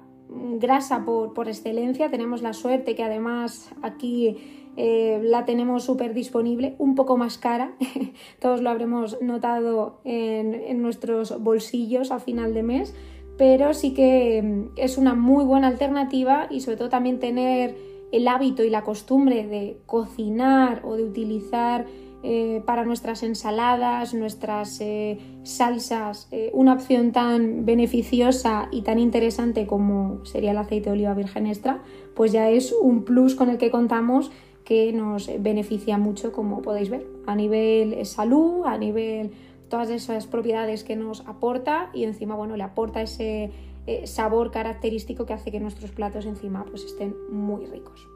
grasa 0.60 1.04
por, 1.06 1.34
por 1.34 1.48
excelencia, 1.48 2.10
tenemos 2.10 2.42
la 2.42 2.54
suerte 2.54 2.96
que 2.96 3.04
además 3.04 3.70
aquí 3.82 4.38
eh, 4.78 5.20
la 5.24 5.44
tenemos 5.44 5.84
súper 5.84 6.14
disponible, 6.14 6.76
un 6.78 6.96
poco 6.96 7.18
más 7.18 7.38
cara, 7.38 7.74
todos 8.40 8.62
lo 8.62 8.70
habremos 8.70 9.22
notado 9.22 10.00
en, 10.06 10.82
nuestros 10.82 11.42
bolsillos 11.44 12.12
a 12.12 12.20
final 12.20 12.54
de 12.54 12.64
mes, 12.64 12.96
pero 13.38 13.74
sí 13.74 13.94
que 13.94 14.42
mm, 14.42 14.78
es 14.78 14.98
una 14.98 15.14
muy 15.16 15.44
buena 15.46 15.68
alternativa 15.68 16.48
y 16.50 16.62
sobre 16.62 16.78
todo 16.78 16.90
también 16.90 17.20
tener 17.20 17.76
el 18.12 18.28
hábito 18.28 18.64
y 18.64 18.70
la 18.70 18.84
costumbre 18.84 19.48
de 19.48 19.78
cocinar 19.86 20.82
o 20.84 20.96
de 20.96 21.04
utilizar 21.04 21.86
eh, 22.24 22.62
para 22.66 22.84
nuestras 22.86 23.24
ensaladas, 23.24 24.14
nuestras 24.14 24.80
eh, 24.82 25.18
salsas, 25.44 26.30
una 26.54 26.74
opción 26.74 27.12
tan 27.14 27.66
beneficiosa 27.66 28.68
y 28.72 28.82
tan 28.82 29.00
interesante 29.00 29.66
como 29.66 30.24
sería 30.26 30.52
el 30.52 30.58
aceite 30.58 30.90
de 30.90 30.94
oliva 30.94 31.14
virgen 31.14 31.48
extra, 31.48 31.82
pues 32.14 32.32
ya 32.32 32.50
es 32.50 32.74
un 32.74 33.06
plus 33.06 33.34
con 33.34 33.50
el 33.50 33.58
que 33.58 33.72
contamos 33.72 34.30
que 34.64 34.94
nos 34.94 35.30
beneficia 35.40 35.98
mucho, 35.98 36.32
como 36.32 36.62
podéis 36.62 36.90
ver, 36.90 37.06
a 37.26 37.36
nivel 37.36 38.06
salud, 38.06 38.66
a 38.66 38.78
nivel 38.78 39.32
todas 39.72 39.90
esas 39.90 40.28
propiedades 40.28 40.84
que 40.84 40.96
nos 40.96 41.22
aporta 41.22 41.90
y 41.94 42.04
encima, 42.04 42.36
bueno, 42.36 42.56
le 42.58 42.64
aporta 42.64 43.02
ese 43.02 43.50
eh, 43.88 44.06
sabor 44.06 44.52
característico 44.52 45.26
que 45.26 45.34
hace 45.34 45.50
que 45.50 45.60
nuestros 45.60 45.92
platos 45.92 46.28
encima 46.28 46.66
pues 46.66 46.84
estén 46.84 47.16
muy 47.32 47.66
ricos. 47.66 48.08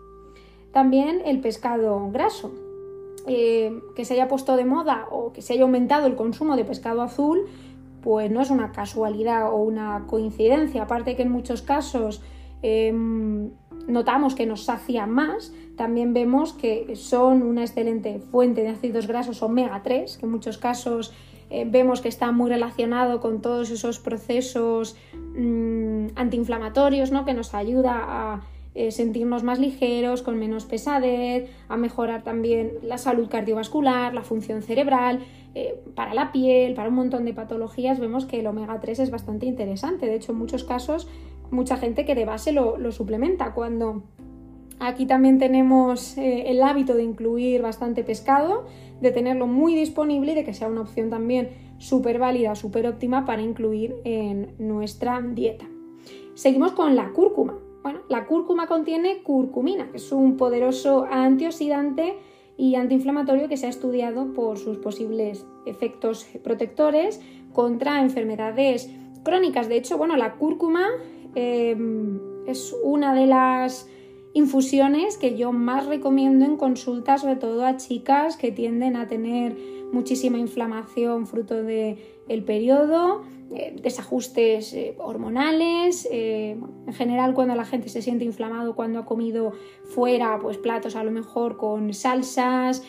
También 0.72 1.22
el 1.26 1.40
pescado 1.40 2.12
graso, 2.12 2.52
eh, 3.26 3.82
que 3.96 4.06
se 4.06 4.14
haya 4.14 4.28
puesto 4.28 4.58
de 4.58 4.66
moda 4.66 5.08
o 5.10 5.32
que 5.32 5.42
se 5.42 5.54
haya 5.54 5.64
aumentado 5.64 6.06
el 6.06 6.16
consumo 6.16 6.58
de 6.58 6.66
pescado 6.66 7.02
azul, 7.02 7.46
pues 8.02 8.30
no 8.30 8.42
es 8.42 8.52
una 8.52 8.72
casualidad 8.72 9.52
o 9.52 9.56
una 9.56 10.06
coincidencia, 10.08 10.84
aparte 10.84 11.16
que 11.16 11.24
en 11.24 11.32
muchos 11.32 11.64
casos 11.64 12.22
em, 12.62 13.50
notamos 13.88 14.36
que 14.36 14.46
nos 14.46 14.66
sacia 14.66 15.08
más, 15.08 15.54
también 15.78 16.14
vemos 16.14 16.54
que 16.54 16.96
son 16.96 17.42
una 17.42 17.62
excelente 17.62 18.20
fuente 18.20 18.62
de 18.62 18.70
ácidos 18.70 19.08
grasos 19.08 19.42
omega 19.42 19.82
3, 19.82 20.18
que 20.18 20.26
en 20.26 20.32
muchos 20.32 20.58
casos 20.58 21.14
eh, 21.56 21.66
vemos 21.66 22.02
que 22.02 22.10
está 22.10 22.34
muy 22.34 22.50
relacionado 22.50 23.22
con 23.22 23.42
todos 23.42 23.72
esos 23.72 23.98
procesos 24.00 24.98
mm, 25.38 26.08
antiinflamatorios, 26.16 27.12
¿no? 27.12 27.24
que 27.24 27.34
nos 27.34 27.54
ayuda 27.54 27.94
a 28.06 28.42
eh, 28.74 28.92
sentirnos 28.92 29.44
más 29.44 29.58
ligeros, 29.58 30.22
con 30.22 30.38
menos 30.38 30.66
pesadez, 30.66 31.50
a 31.70 31.78
mejorar 31.78 32.24
también 32.24 32.74
la 32.84 32.98
salud 32.98 33.30
cardiovascular, 33.30 34.14
la 34.14 34.24
función 34.24 34.64
cerebral, 34.64 35.20
eh, 35.54 35.80
para 35.96 36.14
la 36.14 36.34
piel, 36.34 36.74
para 36.74 36.90
un 36.90 36.96
montón 36.96 37.24
de 37.24 37.34
patologías, 37.34 38.02
vemos 38.02 38.26
que 38.26 38.42
el 38.42 38.48
omega 38.48 38.82
3 38.82 39.00
es 39.00 39.10
bastante 39.10 39.46
interesante. 39.46 40.08
De 40.08 40.16
hecho, 40.16 40.34
en 40.34 40.40
muchos 40.40 40.66
casos 40.66 41.08
mucha 41.52 41.78
gente 41.78 42.04
que 42.06 42.16
de 42.16 42.26
base 42.26 42.52
lo, 42.52 42.92
suplementa. 42.92 43.54
Cuando 43.54 44.04
aquí 44.80 45.06
también 45.06 45.40
tenemos 45.40 46.18
eh, 46.18 46.44
el 46.48 46.62
hábito 46.62 46.96
de 46.96 47.04
incluir 47.04 47.62
bastante 47.62 48.04
pescado, 48.04 48.66
de 49.02 49.12
tenerlo 49.12 49.48
muy 49.48 49.76
disponible 49.76 50.32
y 50.32 50.36
de 50.36 50.44
que 50.44 50.54
sea 50.54 50.68
una 50.68 50.82
opción 50.82 51.10
también 51.10 51.50
súper 51.78 52.20
válida, 52.20 52.56
súper 52.56 52.88
óptima 52.88 53.26
para 53.26 53.42
incluir 53.42 53.96
en 54.04 54.56
nuestra 54.58 55.22
dieta. 55.22 55.66
Seguimos 56.34 56.72
con 56.74 56.96
la 56.96 57.12
cúrcuma. 57.12 57.58
Bueno, 57.84 58.00
la 58.10 58.26
cúrcuma 58.26 58.68
contiene 58.68 59.22
curcumina, 59.22 59.92
que 59.92 59.98
es 59.98 60.12
un 60.12 60.38
poderoso 60.38 61.06
antioxidante 61.10 62.16
y 62.58 62.76
antiinflamatorio 62.76 63.48
que 63.48 63.58
se 63.58 63.68
ha 63.68 63.70
estudiado 63.70 64.34
por 64.34 64.58
sus 64.58 64.78
posibles 64.78 65.46
efectos 65.66 66.26
protectores 66.44 67.22
contra 67.54 68.02
enfermedades 68.02 68.90
crónicas. 69.24 69.70
De 69.70 69.78
hecho, 69.78 69.98
bueno, 69.98 70.16
la 70.16 70.36
cúrcuma 70.36 70.88
Em, 71.36 72.48
es 72.48 72.74
una 72.84 73.14
de 73.14 73.26
las 73.26 73.90
infusiones 74.36 75.18
que 75.18 75.38
yo 75.38 75.54
más 75.54 75.88
recomiendo 75.88 76.44
en 76.46 76.58
consulta, 76.58 77.18
sobre 77.18 77.38
todo 77.38 77.66
a 77.66 77.78
chicas 77.78 78.36
que 78.36 78.52
tienden 78.52 78.98
a 78.98 79.08
tener 79.08 79.56
muchísima 79.94 80.38
inflamación 80.38 81.26
fruto 81.26 81.64
del 81.64 81.98
el 82.28 82.44
periodo, 82.44 83.22
eh, 83.54 83.74
desajustes 83.82 84.74
eh, 84.74 84.96
hormonales, 84.98 86.06
eh, 86.12 86.58
en 86.86 86.94
general 86.94 87.34
cuando 87.34 87.56
la 87.56 87.64
gente 87.64 87.88
se 87.88 88.02
siente 88.02 88.26
inflamado 88.26 88.76
cuando 88.76 89.00
ha 89.00 89.06
comido 89.06 89.54
fuera, 89.86 90.38
pues 90.42 90.58
platos 90.58 90.98
a 90.98 91.04
lo 91.06 91.12
mejor 91.12 91.56
con 91.56 91.94
salsas, 91.94 92.84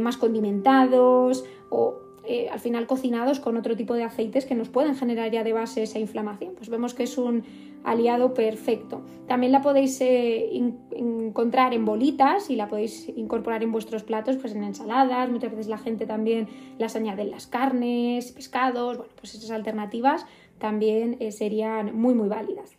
más 0.00 0.16
condimentados 0.16 1.44
o 1.68 2.05
eh, 2.28 2.48
al 2.50 2.60
final 2.60 2.86
cocinados 2.86 3.40
con 3.40 3.56
otro 3.56 3.76
tipo 3.76 3.94
de 3.94 4.04
aceites 4.04 4.46
que 4.46 4.54
nos 4.54 4.68
pueden 4.68 4.94
generar 4.94 5.30
ya 5.30 5.44
de 5.44 5.52
base 5.52 5.82
esa 5.82 5.98
inflamación. 5.98 6.54
Pues 6.54 6.68
vemos 6.68 6.94
que 6.94 7.04
es 7.04 7.18
un 7.18 7.44
aliado 7.84 8.34
perfecto. 8.34 9.02
También 9.28 9.52
la 9.52 9.62
podéis 9.62 10.00
eh, 10.00 10.50
encontrar 10.90 11.72
en 11.72 11.84
bolitas 11.84 12.50
y 12.50 12.56
la 12.56 12.68
podéis 12.68 13.08
incorporar 13.16 13.62
en 13.62 13.70
vuestros 13.70 14.02
platos, 14.02 14.36
pues 14.36 14.54
en 14.54 14.64
ensaladas. 14.64 15.30
Muchas 15.30 15.52
veces 15.52 15.68
la 15.68 15.78
gente 15.78 16.04
también 16.06 16.48
las 16.78 16.96
añade 16.96 17.22
en 17.22 17.30
las 17.30 17.46
carnes, 17.46 18.32
pescados. 18.32 18.98
Bueno, 18.98 19.12
pues 19.18 19.34
esas 19.34 19.50
alternativas 19.50 20.26
también 20.58 21.16
eh, 21.20 21.30
serían 21.30 21.96
muy 21.96 22.14
muy 22.14 22.28
válidas. 22.28 22.76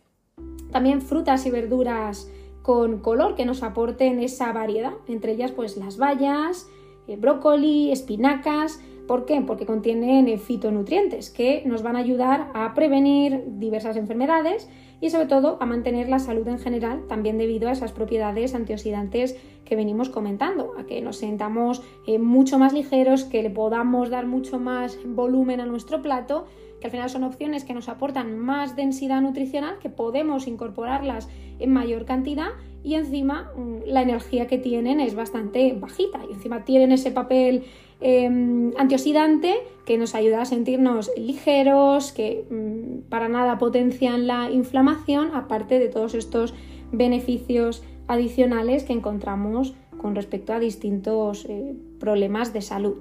También 0.70 1.00
frutas 1.00 1.46
y 1.46 1.50
verduras 1.50 2.30
con 2.62 2.98
color 2.98 3.34
que 3.34 3.46
nos 3.46 3.62
aporten 3.62 4.20
esa 4.20 4.52
variedad, 4.52 4.92
entre 5.06 5.32
ellas 5.32 5.52
pues 5.52 5.78
las 5.78 5.96
bayas, 5.96 6.68
brócoli, 7.16 7.90
espinacas, 7.90 8.80
¿Por 9.08 9.24
qué? 9.24 9.40
Porque 9.40 9.64
contienen 9.64 10.38
fitonutrientes 10.38 11.30
que 11.30 11.62
nos 11.64 11.82
van 11.82 11.96
a 11.96 12.00
ayudar 12.00 12.50
a 12.52 12.74
prevenir 12.74 13.42
diversas 13.46 13.96
enfermedades 13.96 14.68
y 15.00 15.08
sobre 15.08 15.24
todo 15.24 15.56
a 15.60 15.66
mantener 15.66 16.10
la 16.10 16.18
salud 16.18 16.46
en 16.46 16.58
general, 16.58 17.06
también 17.08 17.38
debido 17.38 17.70
a 17.70 17.72
esas 17.72 17.92
propiedades 17.92 18.54
antioxidantes 18.54 19.34
que 19.64 19.76
venimos 19.76 20.10
comentando, 20.10 20.74
a 20.78 20.84
que 20.84 21.00
nos 21.00 21.16
sentamos 21.16 21.82
eh, 22.06 22.18
mucho 22.18 22.58
más 22.58 22.74
ligeros, 22.74 23.24
que 23.24 23.42
le 23.42 23.48
podamos 23.48 24.10
dar 24.10 24.26
mucho 24.26 24.58
más 24.58 24.98
volumen 25.06 25.60
a 25.60 25.66
nuestro 25.66 26.02
plato, 26.02 26.44
que 26.80 26.86
al 26.86 26.90
final 26.90 27.10
son 27.10 27.24
opciones 27.24 27.64
que 27.64 27.74
nos 27.74 27.88
aportan 27.88 28.38
más 28.38 28.76
densidad 28.76 29.20
nutricional, 29.20 29.78
que 29.78 29.90
podemos 29.90 30.46
incorporarlas 30.46 31.28
en 31.58 31.72
mayor 31.72 32.04
cantidad 32.04 32.50
y 32.82 32.94
encima 32.94 33.50
mm, 33.56 33.86
la 33.86 34.02
energía 34.02 34.46
que 34.46 34.58
tienen 34.58 35.00
es 35.00 35.14
bastante 35.14 35.72
bajita 35.72 36.20
y 36.28 36.34
encima 36.34 36.64
tienen 36.64 36.92
ese 36.92 37.10
papel 37.10 37.64
Em, 38.00 38.72
antioxidante 38.78 39.56
que 39.84 39.98
nos 39.98 40.14
ayuda 40.14 40.42
a 40.42 40.44
sentirnos 40.44 41.10
ligeros, 41.16 42.12
que 42.12 42.46
mm, 42.48 43.08
para 43.08 43.28
nada 43.28 43.58
potencian 43.58 44.28
la 44.28 44.50
inflamación, 44.50 45.30
aparte 45.34 45.80
de 45.80 45.88
todos 45.88 46.14
estos 46.14 46.54
beneficios 46.92 47.82
adicionales 48.06 48.84
que 48.84 48.92
encontramos 48.92 49.74
con 50.00 50.14
respecto 50.14 50.52
a 50.52 50.60
distintos 50.60 51.44
eh, 51.48 51.74
problemas 51.98 52.52
de 52.52 52.62
salud. 52.62 52.98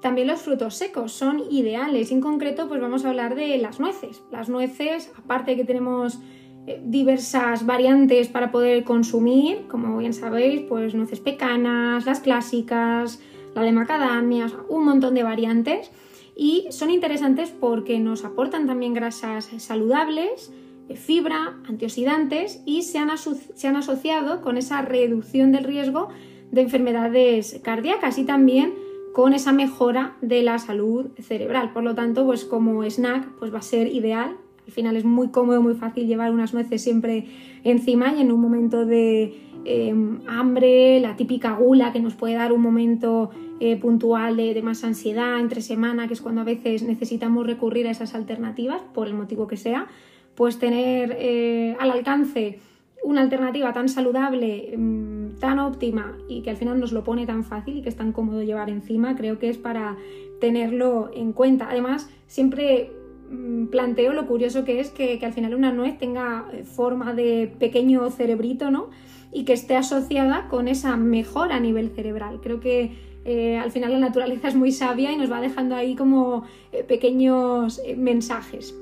También 0.00 0.28
los 0.28 0.40
frutos 0.40 0.76
secos 0.76 1.12
son 1.12 1.42
ideales. 1.50 2.10
En 2.10 2.20
concreto, 2.20 2.68
pues 2.68 2.80
vamos 2.80 3.04
a 3.04 3.10
hablar 3.10 3.34
de 3.34 3.58
las 3.58 3.80
nueces. 3.80 4.22
Las 4.32 4.48
nueces, 4.48 5.12
aparte 5.16 5.52
de 5.52 5.56
que 5.58 5.64
tenemos 5.64 6.18
eh, 6.66 6.80
diversas 6.84 7.66
variantes 7.66 8.28
para 8.28 8.50
poder 8.50 8.84
consumir, 8.84 9.66
como 9.68 9.98
bien 9.98 10.14
sabéis, 10.14 10.62
pues 10.62 10.94
nueces 10.94 11.20
pecanas, 11.20 12.06
las 12.06 12.20
clásicas, 12.20 13.20
la 13.54 13.62
de 13.62 13.72
macadamia, 13.72 14.50
un 14.68 14.84
montón 14.84 15.14
de 15.14 15.22
variantes 15.22 15.90
y 16.36 16.66
son 16.70 16.90
interesantes 16.90 17.50
porque 17.50 17.98
nos 17.98 18.24
aportan 18.24 18.66
también 18.66 18.94
grasas 18.94 19.50
saludables, 19.58 20.52
eh, 20.88 20.96
fibra, 20.96 21.58
antioxidantes 21.68 22.62
y 22.64 22.82
se 22.82 22.98
han, 22.98 23.10
se 23.18 23.68
han 23.68 23.76
asociado 23.76 24.40
con 24.40 24.56
esa 24.56 24.80
reducción 24.82 25.52
del 25.52 25.64
riesgo 25.64 26.08
de 26.50 26.62
enfermedades 26.62 27.60
cardíacas 27.62 28.18
y 28.18 28.24
también 28.24 28.74
con 29.12 29.34
esa 29.34 29.52
mejora 29.52 30.16
de 30.20 30.42
la 30.42 30.58
salud 30.58 31.06
cerebral. 31.20 31.72
Por 31.72 31.82
lo 31.82 31.94
tanto, 31.94 32.24
pues 32.24 32.44
como 32.44 32.84
snack, 32.84 33.28
pues 33.38 33.52
va 33.52 33.58
a 33.58 33.62
ser 33.62 33.88
ideal. 33.88 34.36
Al 34.66 34.72
final 34.72 34.96
es 34.96 35.04
muy 35.04 35.28
cómodo, 35.28 35.62
muy 35.62 35.74
fácil 35.74 36.06
llevar 36.06 36.30
unas 36.30 36.54
nueces 36.54 36.82
siempre 36.82 37.26
encima 37.64 38.14
y 38.14 38.20
en 38.20 38.30
un 38.30 38.40
momento 38.40 38.86
de 38.86 39.34
em, 39.64 40.20
hambre, 40.28 41.00
la 41.00 41.16
típica 41.16 41.52
gula 41.52 41.92
que 41.92 42.00
nos 42.00 42.14
puede 42.14 42.34
dar 42.34 42.52
un 42.52 42.62
momento 42.62 43.30
eh, 43.58 43.76
puntual 43.76 44.36
de, 44.36 44.62
más 44.62 44.84
ansiedad 44.84 45.40
entre 45.40 45.60
semana, 45.60 46.06
que 46.06 46.14
es 46.14 46.20
cuando 46.20 46.42
a 46.42 46.44
veces 46.44 46.82
necesitamos 46.82 47.46
recurrir 47.46 47.88
a 47.88 47.90
esas 47.90 48.14
alternativas, 48.14 48.80
por 48.94 49.08
el 49.08 49.14
motivo 49.14 49.48
que 49.48 49.56
sea, 49.56 49.88
pues 50.36 50.58
tener 50.58 51.16
eh, 51.18 51.76
al 51.80 51.90
alcance 51.90 52.60
una 53.02 53.22
alternativa 53.22 53.72
tan 53.72 53.88
saludable, 53.88 54.74
mm, 54.76 55.38
tan 55.38 55.58
óptima 55.58 56.18
y 56.28 56.42
que 56.42 56.50
al 56.50 56.56
final 56.56 56.78
nos 56.78 56.92
lo 56.92 57.02
pone 57.04 57.26
tan 57.26 57.44
fácil 57.44 57.78
y 57.78 57.82
que 57.82 57.88
es 57.88 57.96
tan 57.96 58.12
cómodo 58.12 58.42
llevar 58.42 58.68
encima, 58.68 59.16
creo 59.16 59.38
que 59.38 59.48
es 59.48 59.58
para 59.58 59.96
tenerlo 60.40 61.10
en 61.14 61.32
cuenta. 61.32 61.68
Además, 61.70 62.10
siempre 62.26 62.92
mm, 63.30 63.66
planteo 63.66 64.12
lo 64.12 64.26
curioso 64.26 64.64
que 64.64 64.80
es 64.80 64.90
que, 64.90 65.18
al 65.22 65.32
final 65.32 65.54
una 65.54 65.72
nuez 65.72 65.98
tenga 65.98 66.46
eh, 66.52 66.64
forma 66.64 67.14
de 67.14 67.52
pequeño 67.58 68.10
cerebrito, 68.10 68.70
¿no? 68.70 68.90
Y 69.32 69.44
que 69.44 69.52
esté 69.52 69.76
asociada 69.76 70.48
con 70.48 70.68
esa 70.68 70.96
mejora 70.96 71.56
a 71.56 71.60
nivel 71.60 71.90
cerebral. 71.90 72.40
Creo 72.42 72.60
que 72.60 72.92
eh, 73.24 73.58
al 73.58 73.70
final 73.70 73.92
la 73.92 73.98
naturaleza 73.98 74.48
es 74.48 74.56
muy 74.56 74.72
sabia 74.72 75.12
y 75.12 75.16
nos 75.16 75.30
va 75.30 75.40
dejando 75.40 75.76
ahí 75.76 75.94
como 75.94 76.44
eh, 76.72 76.82
pequeños 76.82 77.80
mensajes. 77.96 78.74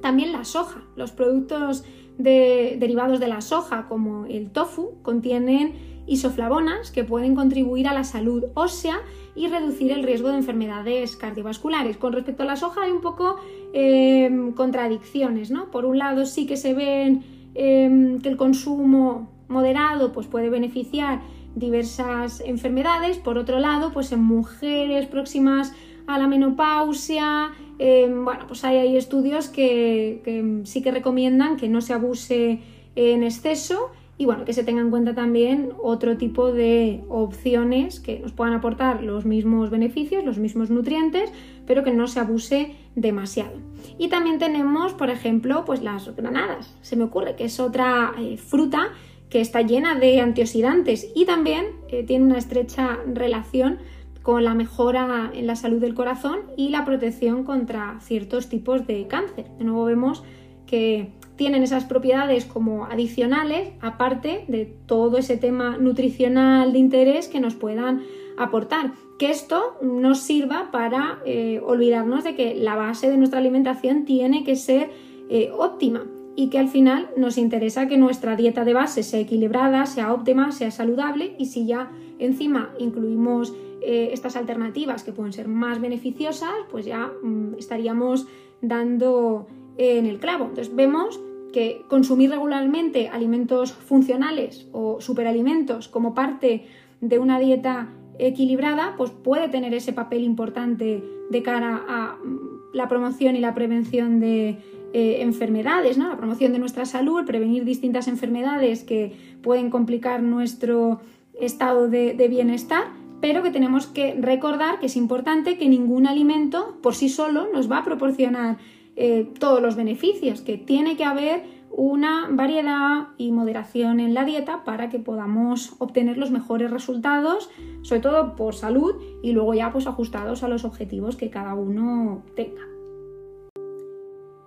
También 0.00 0.32
la 0.32 0.44
soja, 0.44 0.82
los 0.96 1.12
productos 1.12 1.84
de, 2.18 2.76
derivados 2.78 3.20
de 3.20 3.28
la 3.28 3.40
soja, 3.40 3.86
como 3.88 4.26
el 4.26 4.50
tofu, 4.50 4.92
contienen 5.02 5.72
isoflavonas 6.06 6.90
que 6.90 7.04
pueden 7.04 7.34
contribuir 7.34 7.88
a 7.88 7.94
la 7.94 8.04
salud 8.04 8.44
ósea 8.54 9.00
y 9.34 9.48
reducir 9.48 9.90
el 9.90 10.02
riesgo 10.02 10.28
de 10.28 10.36
enfermedades 10.36 11.16
cardiovasculares. 11.16 11.96
Con 11.96 12.12
respecto 12.12 12.42
a 12.42 12.46
la 12.46 12.56
soja 12.56 12.82
hay 12.82 12.90
un 12.90 13.00
poco 13.00 13.36
em, 13.72 14.52
contradicciones, 14.52 15.50
¿no? 15.50 15.70
Por 15.70 15.84
un 15.84 15.98
lado 15.98 16.26
sí 16.26 16.46
que 16.46 16.56
se 16.56 16.74
ven 16.74 17.24
em, 17.54 18.20
que 18.20 18.28
el 18.28 18.36
consumo 18.36 19.30
moderado 19.48 20.12
pues, 20.12 20.26
puede 20.26 20.50
beneficiar 20.50 21.20
diversas 21.54 22.40
enfermedades, 22.40 23.18
por 23.18 23.38
otro 23.38 23.60
lado, 23.60 23.92
pues 23.92 24.12
en 24.12 24.22
mujeres 24.22 25.06
próximas 25.06 25.72
a 26.06 26.18
la 26.18 26.26
menopausia, 26.26 27.52
Em, 27.78 28.24
bueno, 28.24 28.44
pues 28.46 28.64
hay, 28.64 28.96
estudios 28.96 29.48
que, 29.48 30.62
sí 30.64 30.82
que 30.82 30.90
recomiendan 30.90 31.56
que 31.56 31.68
no 31.68 31.80
se 31.80 31.92
abuse 31.92 32.60
en 32.94 33.24
exceso 33.24 33.90
y 34.16 34.26
bueno, 34.26 34.44
que 34.44 34.52
se 34.52 34.62
tenga 34.62 34.80
en 34.80 34.90
cuenta 34.90 35.14
también 35.14 35.70
otro 35.82 36.16
tipo 36.16 36.52
de 36.52 37.02
opciones 37.08 37.98
que 37.98 38.20
nos 38.20 38.30
puedan 38.30 38.54
aportar 38.54 39.02
los 39.02 39.24
mismos 39.24 39.70
beneficios, 39.70 40.24
los 40.24 40.38
mismos 40.38 40.70
nutrientes, 40.70 41.32
pero 41.66 41.82
que 41.82 41.92
no 41.92 42.06
se 42.06 42.20
abuse 42.20 42.76
demasiado. 42.94 43.58
Y 43.98 44.06
también 44.08 44.38
tenemos, 44.38 44.92
por 44.92 45.10
ejemplo, 45.10 45.64
pues 45.64 45.82
las 45.82 46.14
granadas. 46.14 46.76
Se 46.82 46.94
me 46.94 47.04
ocurre 47.04 47.34
que 47.34 47.44
es 47.44 47.58
otra 47.58 48.14
eh, 48.18 48.36
fruta 48.36 48.92
que 49.30 49.40
está 49.40 49.62
llena 49.62 49.98
de 49.98 50.20
antioxidantes 50.20 51.10
y 51.12 51.24
también 51.24 51.66
eh, 51.88 52.04
tiene 52.04 52.24
una 52.24 52.38
estrecha 52.38 52.98
relación 53.12 53.78
con 54.24 54.42
la 54.42 54.54
mejora 54.54 55.30
en 55.34 55.46
la 55.46 55.54
salud 55.54 55.82
del 55.82 55.94
corazón 55.94 56.40
y 56.56 56.70
la 56.70 56.86
protección 56.86 57.44
contra 57.44 58.00
ciertos 58.00 58.48
tipos 58.48 58.86
de 58.86 59.06
cáncer. 59.06 59.44
De 59.58 59.64
nuevo 59.64 59.84
vemos 59.84 60.24
que 60.66 61.12
tienen 61.36 61.62
esas 61.62 61.84
propiedades 61.84 62.46
como 62.46 62.86
adicionales, 62.86 63.72
aparte 63.82 64.46
de 64.48 64.64
todo 64.86 65.18
ese 65.18 65.36
tema 65.36 65.76
nutricional 65.76 66.72
de 66.72 66.78
interés 66.78 67.28
que 67.28 67.38
nos 67.38 67.54
puedan 67.54 68.02
aportar. 68.38 68.92
Que 69.18 69.28
esto 69.28 69.76
nos 69.82 70.20
sirva 70.20 70.70
para 70.72 71.18
eh, 71.26 71.60
olvidarnos 71.62 72.24
de 72.24 72.34
que 72.34 72.54
la 72.54 72.76
base 72.76 73.10
de 73.10 73.18
nuestra 73.18 73.40
alimentación 73.40 74.06
tiene 74.06 74.42
que 74.42 74.56
ser 74.56 74.90
eh, 75.28 75.50
óptima 75.54 76.06
y 76.34 76.48
que 76.48 76.58
al 76.58 76.68
final 76.68 77.10
nos 77.18 77.36
interesa 77.36 77.88
que 77.88 77.98
nuestra 77.98 78.36
dieta 78.36 78.64
de 78.64 78.72
base 78.72 79.02
sea 79.02 79.20
equilibrada, 79.20 79.84
sea 79.84 80.14
óptima, 80.14 80.50
sea 80.50 80.70
saludable 80.70 81.36
y 81.38 81.44
si 81.44 81.66
ya 81.66 81.92
encima 82.18 82.70
incluimos 82.78 83.54
eh, 83.86 84.10
estas 84.12 84.34
alternativas 84.36 85.02
que 85.02 85.12
pueden 85.12 85.34
ser 85.34 85.46
más 85.46 85.78
beneficiosas, 85.78 86.54
pues 86.70 86.86
ya 86.86 87.12
mm, 87.22 87.56
estaríamos 87.58 88.26
dando 88.62 89.46
en 89.76 90.06
el 90.06 90.18
clavo. 90.18 90.46
Entonces 90.46 90.74
vemos 90.74 91.20
que 91.52 91.84
consumir 91.88 92.30
regularmente 92.30 93.08
alimentos 93.08 93.72
funcionales 93.72 94.66
o 94.72 95.02
superalimentos 95.02 95.88
como 95.88 96.14
parte 96.14 96.64
de 97.02 97.18
una 97.18 97.38
dieta 97.38 97.90
equilibrada, 98.18 98.94
pues 98.96 99.10
puede 99.10 99.48
tener 99.50 99.74
ese 99.74 99.92
papel 99.92 100.24
importante 100.24 101.04
de 101.28 101.42
cara 101.42 101.84
a 101.86 102.16
mm, 102.16 102.38
la 102.72 102.88
promoción 102.88 103.36
y 103.36 103.40
la 103.40 103.54
prevención 103.54 104.18
de 104.18 104.56
eh, 104.94 105.18
enfermedades, 105.20 105.98
¿no? 105.98 106.08
la 106.08 106.16
promoción 106.16 106.54
de 106.54 106.58
nuestra 106.58 106.86
salud, 106.86 107.26
prevenir 107.26 107.66
distintas 107.66 108.08
enfermedades 108.08 108.82
que 108.82 109.12
pueden 109.42 109.68
complicar 109.68 110.22
nuestro 110.22 111.00
estado 111.38 111.88
de 111.88 112.28
bienestar 112.28 112.84
pero 113.24 113.42
que 113.42 113.50
tenemos 113.50 113.86
que 113.86 114.14
recordar 114.20 114.80
que 114.80 114.84
es 114.84 114.96
importante 114.96 115.56
que 115.56 115.66
ningún 115.66 116.06
alimento 116.06 116.76
por 116.82 116.94
sí 116.94 117.08
solo 117.08 117.48
nos 117.54 117.72
va 117.72 117.78
a 117.78 117.82
proporcionar 117.82 118.58
eh, 118.96 119.32
todos 119.38 119.62
los 119.62 119.76
beneficios, 119.76 120.42
que 120.42 120.58
tiene 120.58 120.98
que 120.98 121.06
haber 121.06 121.42
una 121.70 122.28
variedad 122.30 123.08
y 123.16 123.32
moderación 123.32 123.98
en 123.98 124.12
la 124.12 124.26
dieta 124.26 124.62
para 124.64 124.90
que 124.90 124.98
podamos 124.98 125.74
obtener 125.78 126.18
los 126.18 126.30
mejores 126.30 126.70
resultados, 126.70 127.48
sobre 127.80 128.02
todo 128.02 128.36
por 128.36 128.54
salud 128.54 128.96
y 129.22 129.32
luego 129.32 129.54
ya 129.54 129.72
pues 129.72 129.86
ajustados 129.86 130.42
a 130.42 130.48
los 130.48 130.66
objetivos 130.66 131.16
que 131.16 131.30
cada 131.30 131.54
uno 131.54 132.24
tenga. 132.36 132.60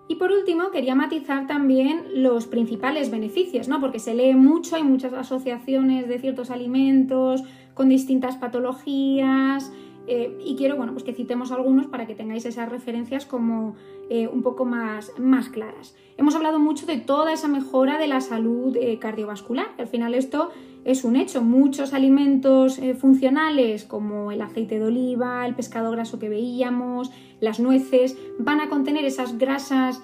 Y 0.07 0.15
por 0.17 0.31
último, 0.31 0.69
quería 0.69 0.93
matizar 0.93 1.47
también 1.47 2.05
los 2.13 2.45
principales 2.45 3.09
beneficios, 3.09 3.67
¿no? 3.67 3.81
Porque 3.81 3.97
se 3.97 4.13
lee 4.13 4.35
mucho, 4.35 4.75
hay 4.75 4.83
muchas 4.83 5.13
asociaciones 5.13 6.07
de 6.07 6.19
ciertos 6.19 6.51
alimentos 6.51 7.43
con 7.77 7.89
distintas 7.89 8.35
patologías, 8.35 9.71
eh, 10.07 10.37
y 10.43 10.55
quiero 10.55 10.77
bueno, 10.77 10.93
pues 10.93 11.03
que 11.03 11.13
citemos 11.13 11.51
algunos 11.51 11.87
para 11.87 12.07
que 12.07 12.15
tengáis 12.15 12.45
esas 12.45 12.69
referencias 12.69 13.25
como 13.25 13.75
eh, 14.09 14.27
un 14.27 14.41
poco 14.41 14.63
más, 14.63 15.11
más, 15.19 15.49
claras. 15.49 15.95
Hemos 16.15 16.33
hablado 16.33 16.59
mucho 16.59 16.85
de 16.85 16.97
toda 16.97 17.33
esa 17.33 17.49
mejora 17.49 17.99
de 17.99 18.07
la 18.07 18.21
salud 18.21 18.75
eh, 18.77 18.97
cardiovascular. 18.99 19.67
Al 19.77 19.87
final 19.87 20.15
esto 20.15 20.49
es 20.85 21.03
un 21.03 21.17
hecho. 21.17 21.41
Muchos 21.41 21.93
alimentos 21.93 22.79
funcionales 22.99 23.83
como 23.83 24.31
el 24.31 24.41
aceite 24.41 24.79
de 24.79 24.85
oliva, 24.85 25.45
el 25.45 25.55
pescado 25.55 25.91
graso 25.91 26.19
que 26.19 26.29
veíamos, 26.29 27.11
las 27.41 27.59
nueces, 27.59 28.17
van 28.39 28.61
a 28.61 28.69
contener 28.69 29.03
esas 29.03 29.37
grasas 29.37 30.01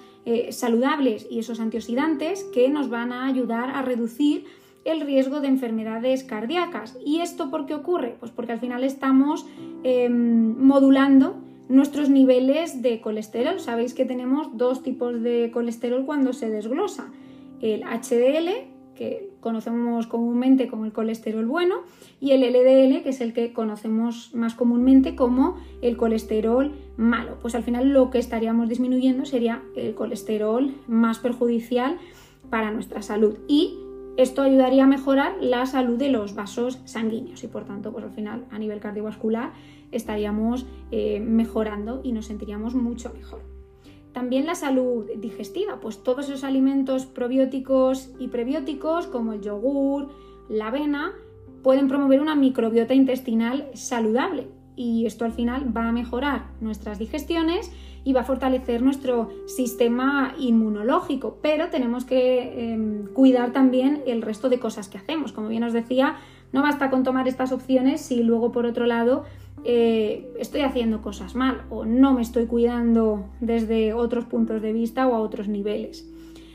saludables 0.50 1.26
y 1.30 1.38
esos 1.38 1.60
antioxidantes 1.60 2.44
que 2.44 2.70
nos 2.70 2.88
van 2.88 3.12
a 3.12 3.26
ayudar 3.26 3.70
a 3.70 3.82
reducir 3.82 4.46
el 4.84 5.00
riesgo 5.00 5.40
de 5.40 5.48
enfermedades 5.48 6.24
cardíacas. 6.24 6.96
¿Y 7.04 7.20
esto 7.20 7.50
por 7.50 7.66
qué 7.66 7.74
ocurre? 7.74 8.16
Pues 8.20 8.30
porque 8.30 8.52
al 8.52 8.60
final 8.60 8.84
estamos 8.84 9.46
em, 9.82 10.56
modulando 10.58 11.36
nuestros 11.68 12.10
niveles 12.10 12.82
de 12.82 13.00
colesterol. 13.00 13.58
Sabéis 13.60 13.94
que 13.94 14.04
tenemos 14.04 14.56
dos 14.56 14.82
tipos 14.82 15.22
de 15.22 15.50
colesterol 15.52 16.04
cuando 16.04 16.32
se 16.32 16.50
desglosa. 16.50 17.10
El 17.60 17.82
HDL, 17.82 18.50
que 18.94 19.30
conocemos 19.40 20.06
comúnmente 20.06 20.68
como 20.68 20.84
el 20.84 20.92
colesterol 20.92 21.46
bueno, 21.46 21.76
y 22.20 22.32
el 22.32 22.42
LDL, 22.42 23.02
que 23.02 23.08
es 23.08 23.20
el 23.20 23.32
que 23.32 23.52
conocemos 23.52 24.34
más 24.34 24.54
comúnmente 24.54 25.16
como 25.16 25.56
el 25.82 25.96
colesterol 25.96 26.72
malo. 26.96 27.38
Pues 27.40 27.54
al 27.54 27.62
final 27.62 27.88
lo 27.88 28.10
que 28.10 28.18
estaríamos 28.18 28.68
disminuyendo 28.68 29.24
sería 29.24 29.62
el 29.74 29.94
colesterol 29.94 30.74
más 30.86 31.18
perjudicial 31.18 31.98
para 32.50 32.70
nuestra 32.70 33.02
salud. 33.02 33.38
Y 33.48 33.78
esto 34.16 34.42
ayudaría 34.42 34.84
a 34.84 34.86
mejorar 34.86 35.36
la 35.40 35.66
salud 35.66 35.98
de 35.98 36.08
los 36.08 36.34
vasos 36.34 36.80
sanguíneos 36.84 37.42
y 37.42 37.48
por 37.48 37.64
tanto, 37.64 37.92
pues 37.92 38.04
al 38.04 38.12
final 38.12 38.44
a 38.50 38.58
nivel 38.58 38.80
cardiovascular 38.80 39.52
estaríamos 39.90 40.66
eh, 40.92 41.20
mejorando 41.20 42.00
y 42.04 42.12
nos 42.12 42.26
sentiríamos 42.26 42.74
mucho 42.74 43.12
mejor. 43.12 43.42
También 44.12 44.46
la 44.46 44.54
salud 44.54 45.06
digestiva, 45.16 45.80
pues 45.80 46.04
todos 46.04 46.28
esos 46.28 46.44
alimentos 46.44 47.06
probióticos 47.06 48.12
y 48.20 48.28
prebióticos 48.28 49.08
como 49.08 49.32
el 49.32 49.40
yogur, 49.40 50.10
la 50.48 50.68
avena, 50.68 51.12
pueden 51.64 51.88
promover 51.88 52.20
una 52.20 52.36
microbiota 52.36 52.94
intestinal 52.94 53.68
saludable 53.74 54.46
y 54.76 55.06
esto 55.06 55.24
al 55.24 55.32
final 55.32 55.74
va 55.76 55.88
a 55.88 55.92
mejorar 55.92 56.46
nuestras 56.60 56.98
digestiones 56.98 57.70
y 58.04 58.12
va 58.12 58.20
a 58.20 58.24
fortalecer 58.24 58.82
nuestro 58.82 59.30
sistema 59.46 60.34
inmunológico, 60.38 61.38
pero 61.40 61.70
tenemos 61.70 62.04
que 62.04 62.72
em, 62.72 63.06
cuidar 63.06 63.52
también 63.52 64.02
el 64.06 64.22
resto 64.22 64.48
de 64.48 64.58
cosas 64.58 64.88
que 64.88 64.98
hacemos. 64.98 65.32
Como 65.32 65.48
bien 65.48 65.64
os 65.64 65.72
decía, 65.72 66.16
no 66.52 66.62
basta 66.62 66.90
con 66.90 67.02
tomar 67.02 67.26
estas 67.28 67.50
opciones 67.52 68.00
si 68.00 68.22
luego 68.22 68.52
por 68.52 68.66
otro 68.66 68.86
lado 68.86 69.24
eh, 69.64 70.30
estoy 70.38 70.60
haciendo 70.60 71.00
cosas 71.00 71.34
mal 71.34 71.62
o 71.70 71.86
no 71.86 72.12
me 72.12 72.20
estoy 72.20 72.46
cuidando 72.46 73.24
desde 73.40 73.94
otros 73.94 74.26
puntos 74.26 74.60
de 74.60 74.72
vista 74.72 75.06
o 75.08 75.14
a 75.14 75.20
otros 75.20 75.48
niveles. 75.48 76.06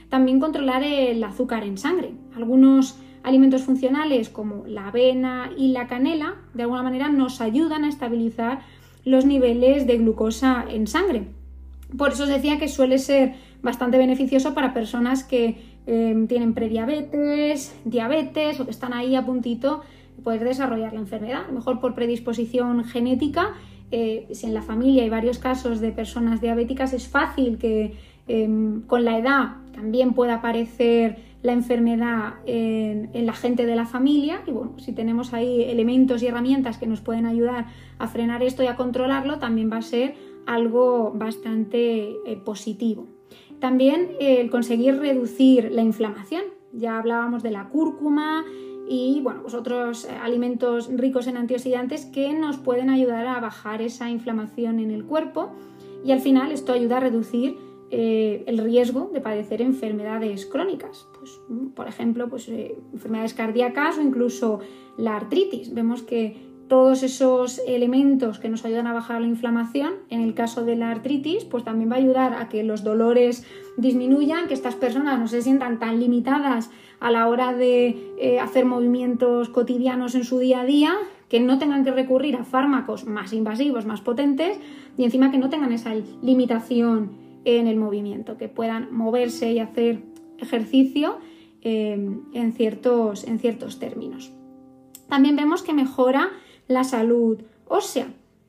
También 0.10 0.40
controlar 0.40 0.84
el 0.84 1.24
azúcar 1.24 1.64
en 1.64 1.78
sangre. 1.78 2.14
Algunos 2.36 3.00
alimentos 3.24 3.64
funcionales 3.64 4.30
como 4.30 4.66
la 4.68 4.88
avena 4.88 5.52
y 5.58 5.72
la 5.72 5.88
canela, 5.88 6.36
de 6.54 6.64
alguna 6.64 6.84
manera 6.84 7.10
nos 7.10 7.42
ayudan 7.42 7.84
a 7.84 7.90
estabilizar 7.90 8.62
los 9.06 9.26
niveles 9.26 9.88
de 9.88 9.98
glucosa 9.98 10.66
en 10.70 10.88
sangre. 10.88 11.28
Por 11.98 12.12
eso 12.12 12.24
os 12.24 12.30
decía 12.30 12.60
que 12.60 12.68
suele 12.68 13.00
ser 13.00 13.36
bastante 13.62 13.98
beneficioso 13.98 14.54
para 14.54 14.74
personas 14.74 15.24
que 15.24 15.58
eh, 15.88 16.26
tienen 16.28 16.54
prediabetes, 16.54 17.76
diabetes 17.84 18.60
o 18.60 18.66
que 18.66 18.72
están 18.72 18.94
ahí 18.94 19.16
a 19.16 19.26
puntito 19.26 19.82
de 20.16 20.24
poder 20.24 20.44
desarrollar 20.44 20.94
la 20.94 21.00
enfermedad. 21.00 21.46
A 21.46 21.48
lo 21.48 21.54
mejor 21.54 21.80
por 21.80 21.96
predisposición 21.96 22.84
genética, 22.84 23.54
eh, 23.92 24.28
si 24.32 24.46
en 24.46 24.54
la 24.54 24.62
familia 24.62 25.04
hay 25.04 25.10
varios 25.10 25.40
casos 25.40 25.80
de 25.80 25.92
personas 25.92 26.42
diabéticas, 26.42 26.94
es 26.94 27.08
fácil 27.08 27.58
que 27.58 27.98
em, 28.30 28.82
con 28.84 29.04
la 29.04 29.18
edad 29.18 29.56
también 29.74 30.14
pueda 30.14 30.36
aparecer 30.36 31.18
la 31.42 31.54
enfermedad 31.54 32.36
en, 32.46 33.10
en, 33.14 33.26
la 33.26 33.34
gente 33.34 33.66
de 33.66 33.76
la 33.76 33.86
familia 33.86 34.42
y 34.46 34.52
bueno, 34.52 34.74
si 34.78 34.92
tenemos 34.92 35.34
ahí 35.34 35.64
elementos 35.64 36.22
y 36.22 36.28
herramientas 36.28 36.78
que 36.78 36.86
nos 36.86 37.00
pueden 37.00 37.26
ayudar 37.26 37.68
a 37.98 38.08
frenar 38.08 38.44
esto 38.44 38.62
y 38.62 38.68
a 38.68 38.76
controlarlo, 38.76 39.40
también 39.40 39.72
va 39.72 39.78
a 39.78 39.82
ser 39.82 40.16
algo 40.50 41.12
bastante 41.14 42.18
eh, 42.26 42.36
positivo. 42.44 43.08
También 43.60 44.10
eh, 44.20 44.42
el 44.42 44.50
conseguir 44.50 44.98
reducir 44.98 45.72
la 45.72 45.84
inflamación. 45.84 46.42
Ya 46.74 46.98
hablábamos 46.98 47.44
de 47.44 47.52
la 47.52 47.70
cúrcuma 47.70 48.44
y 48.88 49.22
bueno, 49.22 49.44
pues 49.44 49.54
otros 49.54 50.06
eh, 50.06 50.10
alimentos 50.22 50.90
ricos 50.92 51.28
en 51.28 51.38
antioxidantes 51.38 52.06
que 52.06 52.34
nos 52.34 52.58
pueden 52.58 52.90
ayudar 52.90 53.28
a 53.28 53.40
bajar 53.40 53.84
esa 53.84 54.10
inflamación 54.10 54.80
en 54.80 54.90
el 54.90 55.06
cuerpo 55.06 55.52
y 56.04 56.12
al 56.12 56.20
final 56.20 56.52
esto 56.52 56.74
ayuda 56.74 56.98
a 56.98 57.02
reducir 57.02 57.58
el 57.92 58.58
riesgo 58.60 59.10
de 59.14 59.22
padecer 59.22 59.62
enfermedades 59.62 60.46
crónicas, 60.46 61.08
pues, 61.18 61.40
mm, 61.48 61.70
por 61.70 61.88
ejemplo, 61.88 62.30
pues, 62.30 62.48
enfermedades 62.48 63.34
cardíacas 63.34 63.98
o 63.98 64.02
incluso 64.02 64.60
la 64.98 65.16
artritis. 65.16 65.74
Vemos 65.74 66.04
que 66.04 66.50
todos 66.70 67.02
esos 67.04 67.60
elementos 67.68 68.40
que 68.40 68.48
nos 68.48 68.64
ayudan 68.64 68.88
a 68.88 68.94
bajar 68.94 69.20
la 69.20 69.28
inflamación, 69.28 69.94
en 70.10 70.22
el 70.22 70.36
caso 70.36 70.64
de 70.64 70.76
la 70.76 70.92
artritis, 70.92 71.44
pues 71.44 71.64
también 71.64 71.90
va 71.92 71.96
a 71.96 71.98
ayudar 71.98 72.34
a 72.36 72.48
que 72.48 72.64
los 72.64 72.84
dolores 72.84 73.44
disminuyan, 73.76 74.48
que 74.48 74.54
estas 74.54 74.76
personas 74.76 75.20
no 75.20 75.28
se 75.28 75.42
sientan 75.42 75.80
tan 75.80 76.00
limitadas 76.00 76.70
a 77.00 77.12
la 77.12 77.28
hora 77.28 77.54
de 77.54 78.14
eh, 78.20 78.40
hacer 78.40 78.66
movimientos 78.66 79.50
cotidianos 79.50 80.14
en 80.16 80.24
su 80.24 80.38
día 80.38 80.62
a 80.62 80.66
día, 80.66 80.94
que 81.28 81.40
no 81.40 81.58
tengan 81.58 81.84
que 81.84 81.92
recurrir 81.92 82.36
a 82.36 82.44
fármacos 82.44 83.06
más 83.06 83.34
invasivos, 83.34 83.86
más 83.86 84.02
potentes, 84.02 84.60
y 84.96 85.04
encima 85.04 85.32
que 85.32 85.38
no 85.40 85.50
tengan 85.50 85.72
esa 85.72 85.94
limitación 86.22 87.29
en 87.46 87.68
el 87.68 87.78
movimiento, 87.78 88.38
que 88.38 88.48
puedan 88.48 88.94
moverse 88.94 89.52
y 89.52 89.60
hacer 89.60 90.04
ejercicio 90.38 91.18
eh, 91.62 91.94
en, 92.34 92.54
ciertos, 92.54 93.24
en 93.26 93.40
ciertos 93.40 93.80
términos. 93.80 94.32
También 95.08 95.36
vemos 95.36 95.64
que 95.64 95.74
mejora 95.74 96.30
la 96.68 96.84
salud 96.84 97.42
ósea. 97.68 98.08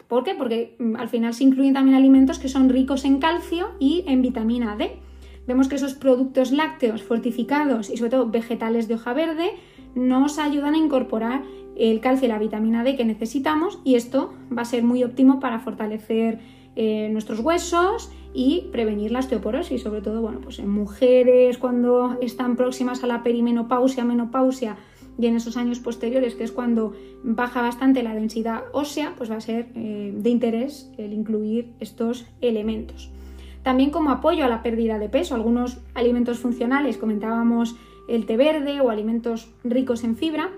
¿Por 0.09 0.25
qué? 0.25 0.35
Porque 0.35 0.77
mm, 0.79 0.97
al 0.97 1.09
final 1.09 1.35
se 1.35 1.45
incluyen 1.45 1.75
también 1.75 1.97
alimentos 1.97 2.39
que 2.39 2.49
son 2.49 2.69
ricos 2.69 3.05
en 3.05 3.19
calcio 3.19 3.69
y 3.79 4.05
en 4.07 4.23
vitamina 4.23 4.77
D. 4.77 4.99
Vemos 5.47 5.69
que 5.69 5.77
esos 5.77 5.95
productos 5.95 6.53
lácteos 6.53 7.03
fortificados 7.03 7.91
y 7.91 7.97
sobre 7.97 8.11
todo 8.11 8.31
vegetales 8.31 8.87
de 8.89 8.95
hoja 8.95 9.13
verde 9.15 9.51
nos 9.95 10.39
ayudan 10.39 10.75
a 10.75 10.79
incorporar 10.79 11.43
el 11.77 12.01
calcio 12.01 12.27
y 12.27 12.29
la 12.29 12.39
vitamina 12.39 12.85
D 12.85 12.95
que 12.95 13.05
necesitamos 13.05 13.81
y 13.85 13.95
esto 13.95 14.35
va 14.57 14.63
a 14.63 14.67
ser 14.67 14.83
muy 14.83 15.03
óptimo 15.03 15.41
para 15.41 15.59
fortalecer 15.61 16.39
eh, 16.77 17.09
nuestros 17.11 17.41
huesos 17.41 18.13
y 18.33 18.69
prevenir 18.73 19.11
la 19.11 19.21
osteoporosis, 19.21 19.83
sobre 19.83 20.01
todo 20.01 20.21
bueno, 20.21 20.41
pues 20.41 20.59
en 20.59 20.69
mujeres 20.69 21.59
cuando 21.59 22.17
están 22.21 22.57
próximas 22.57 23.03
a 23.03 23.07
la 23.07 23.23
perimenopausia, 23.23 24.05
menopausia 24.05 24.77
y 25.19 25.27
en 25.27 25.37
esos 25.37 25.57
años 25.57 25.81
posteriores, 25.81 26.35
que 26.35 26.45
es 26.45 26.53
cuando 26.53 26.95
baja 27.23 27.61
bastante 27.61 28.03
la 28.03 28.15
densidad 28.15 28.63
ósea, 28.73 29.15
pues 29.17 29.31
va 29.31 29.37
a 29.37 29.41
ser 29.41 29.69
eh, 29.75 30.13
de 30.17 30.31
interés 30.31 30.91
el 30.97 31.13
incluir 31.13 31.73
estos 31.81 32.27
elementos. 32.41 33.11
También 33.63 33.91
como 33.91 34.11
apoyo 34.11 34.45
a 34.45 34.49
la 34.49 34.63
pérdida 34.63 34.99
de 34.99 35.09
peso, 35.09 35.35
algunos 35.35 35.79
alimentos 35.95 36.39
funcionales, 36.39 36.97
comentábamos 36.97 37.77
el 38.09 38.25
té 38.27 38.37
verde 38.37 38.81
o 38.81 38.91
alimentos 38.91 39.51
ricos 39.63 40.03
en 40.05 40.17
fibra, 40.17 40.51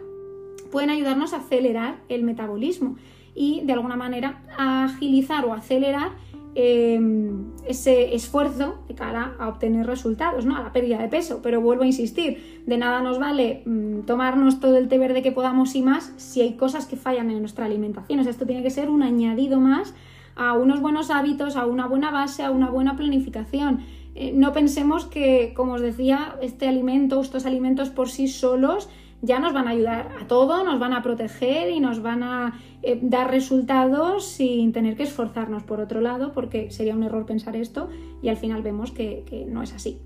pueden 0.70 0.90
ayudarnos 0.90 1.32
a 1.32 1.38
acelerar 1.38 1.96
el 2.08 2.22
metabolismo 2.22 2.96
y 3.34 3.62
de 3.64 3.72
alguna 3.72 3.96
manera 3.96 4.42
a 4.56 4.84
agilizar 4.84 5.44
o 5.44 5.54
acelerar 5.54 6.12
Em, 6.54 7.46
ese 7.66 8.14
esfuerzo 8.14 8.74
de 8.86 8.94
cara 8.94 9.34
a 9.38 9.48
obtener 9.48 9.86
resultados, 9.86 10.44
¿no? 10.44 10.54
a 10.54 10.62
la 10.62 10.70
pérdida 10.70 10.98
de 10.98 11.08
peso. 11.08 11.40
Pero 11.42 11.62
vuelvo 11.62 11.84
a 11.84 11.86
insistir, 11.86 12.62
de 12.66 12.76
nada 12.76 13.00
nos 13.00 13.18
vale 13.18 13.62
mm, 13.64 14.00
tomarnos 14.00 14.60
todo 14.60 14.76
el 14.76 14.88
té 14.88 14.98
verde 14.98 15.22
que 15.22 15.32
podamos 15.32 15.74
y 15.74 15.80
más 15.80 16.12
si 16.18 16.42
hay 16.42 16.54
cosas 16.56 16.84
que 16.84 16.96
fallan 16.96 17.30
en 17.30 17.38
nuestra 17.38 17.64
alimentación. 17.64 18.20
esto 18.20 18.44
tiene 18.44 18.62
que 18.62 18.70
ser 18.70 18.90
un 18.90 19.02
añadido 19.02 19.60
más 19.60 19.94
a 20.36 20.52
unos 20.52 20.80
buenos 20.80 21.10
hábitos, 21.10 21.56
a 21.56 21.64
una 21.64 21.86
buena 21.86 22.10
base, 22.10 22.42
a 22.42 22.50
una 22.50 22.68
buena 22.68 22.96
planificación. 22.96 23.80
Eh, 24.14 24.32
no 24.34 24.52
pensemos 24.52 25.06
que, 25.06 25.54
como 25.56 25.74
os 25.74 25.80
decía, 25.80 26.36
este 26.42 26.68
alimento, 26.68 27.20
estos 27.22 27.46
alimentos 27.46 27.88
por 27.88 28.10
sí 28.10 28.28
solos 28.28 28.90
ya 29.22 29.38
nos 29.38 29.52
van 29.52 29.68
a 29.68 29.70
ayudar 29.70 30.08
a 30.20 30.26
todo, 30.26 30.64
nos 30.64 30.80
van 30.80 30.92
a 30.92 31.02
proteger 31.02 31.70
y 31.70 31.78
nos 31.78 32.02
van 32.02 32.24
a 32.24 32.60
eh, 32.82 32.98
dar 33.00 33.30
resultados 33.30 34.26
sin 34.26 34.72
tener 34.72 34.96
que 34.96 35.04
esforzarnos 35.04 35.62
por 35.62 35.80
otro 35.80 36.00
lado, 36.00 36.32
porque 36.32 36.72
sería 36.72 36.94
un 36.94 37.04
error 37.04 37.24
pensar 37.24 37.54
esto 37.54 37.88
y 38.20 38.28
al 38.28 38.36
final 38.36 38.62
vemos 38.62 38.90
que, 38.90 39.46
no 39.48 39.62
es 39.62 39.72
así. 39.72 40.00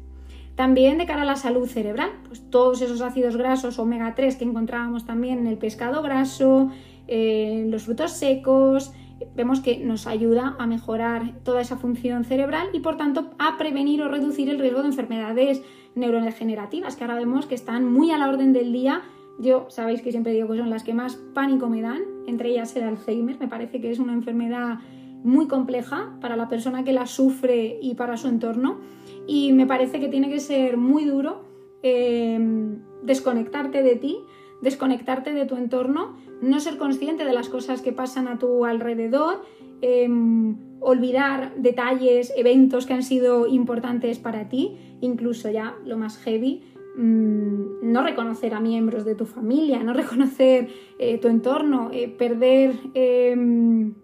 También 0.55 0.99
de 0.99 1.07
cara 1.07 1.23
a 1.23 1.25
la 1.27 1.37
salud 1.37 1.67
cerebral, 1.67 2.11
pues 2.29 2.49
todos 2.51 2.81
esos 2.83 3.01
ácidos 3.01 3.37
grasos 3.37 3.79
omega 3.79 4.15
3 4.15 4.37
que 4.37 4.45
encontrábamos 4.45 5.07
también 5.07 5.39
en 5.39 5.47
el 5.47 5.59
pescado 5.59 6.03
graso, 6.03 6.71
en 7.07 7.71
los 7.71 7.85
frutos 7.85 8.13
secos, 8.13 8.93
vemos 9.35 9.61
que 9.61 9.79
nos 9.79 10.07
ayuda 10.07 10.57
a 10.59 10.67
mejorar 10.67 11.35
toda 11.43 11.61
esa 11.61 11.77
función 11.77 12.25
cerebral 12.25 12.69
y 12.73 12.81
por 12.81 12.97
tanto 12.97 13.31
a 13.39 13.57
prevenir 13.59 14.03
o 14.03 14.09
reducir 14.09 14.49
el 14.51 14.59
riesgo 14.59 14.83
de 14.83 14.89
enfermedades 14.89 15.63
neurodegenerativas 15.95 16.97
que 16.97 17.05
ahora 17.05 17.17
vemos 17.17 17.47
que 17.47 17.55
están 17.55 17.91
muy 17.91 18.11
a 18.11 18.19
la 18.19 18.29
orden 18.29 18.53
del 18.53 18.73
día. 18.73 19.03
Yo 19.39 19.67
sabéis 19.69 20.03
que 20.03 20.11
siempre 20.11 20.33
digo 20.33 20.49
que 20.49 20.59
son 20.59 20.71
las 20.71 20.85
que 20.85 20.95
más 20.95 21.17
pánico 21.35 21.69
me 21.69 21.83
dan, 21.83 22.03
entre 22.27 22.51
ellas 22.51 22.75
el 22.77 22.85
Alzheimer, 22.85 23.39
me 23.39 23.49
parece 23.49 23.81
que 23.81 23.91
es 23.91 23.99
una 23.99 24.13
enfermedad 24.13 24.79
muy 25.23 25.49
compleja 25.49 26.17
para 26.21 26.37
la 26.37 26.49
persona 26.49 26.85
que 26.85 26.93
la 26.93 27.07
sufre 27.07 27.79
y 27.83 27.95
para 27.95 28.17
su 28.17 28.29
entorno 28.29 28.79
y 29.27 29.53
me 29.53 29.67
parece 29.67 29.99
que 29.99 30.09
tiene 30.09 30.31
que 30.31 30.41
ser 30.41 30.77
muy 30.77 31.05
duro 31.05 31.45
eh, 31.83 32.39
desconectarte 33.03 33.83
de 33.83 33.97
ti, 33.97 34.19
desconectarte 34.63 35.33
de 35.33 35.47
tu 35.47 35.57
entorno, 35.57 36.17
no 36.41 36.61
ser 36.61 36.79
consciente 36.79 37.25
de 37.25 37.33
las 37.33 37.49
cosas 37.49 37.83
que 37.83 37.93
pasan 37.93 38.29
a 38.29 38.39
tu 38.39 38.65
alrededor, 38.65 39.43
em, 39.81 40.57
olvidar 40.81 41.55
detalles, 41.57 42.33
eventos 42.37 42.87
que 42.87 42.95
han 42.95 43.03
sido 43.03 43.47
importantes 43.47 44.19
para 44.19 44.49
ti, 44.49 44.77
incluso 45.01 45.51
ya 45.51 45.75
lo 45.85 45.97
más 45.97 46.19
heavy, 46.19 46.63
mm, 46.97 47.93
no 47.93 48.03
reconocer 48.03 48.55
a 48.55 48.61
miembros 48.61 49.05
de 49.05 49.15
tu 49.15 49.27
familia, 49.27 49.83
no 49.83 49.93
reconocer 49.93 50.69
eh, 50.99 51.19
tu 51.19 51.29
entorno, 51.29 51.91
eh, 51.93 52.09
perder 52.09 52.75
em, 52.95 53.95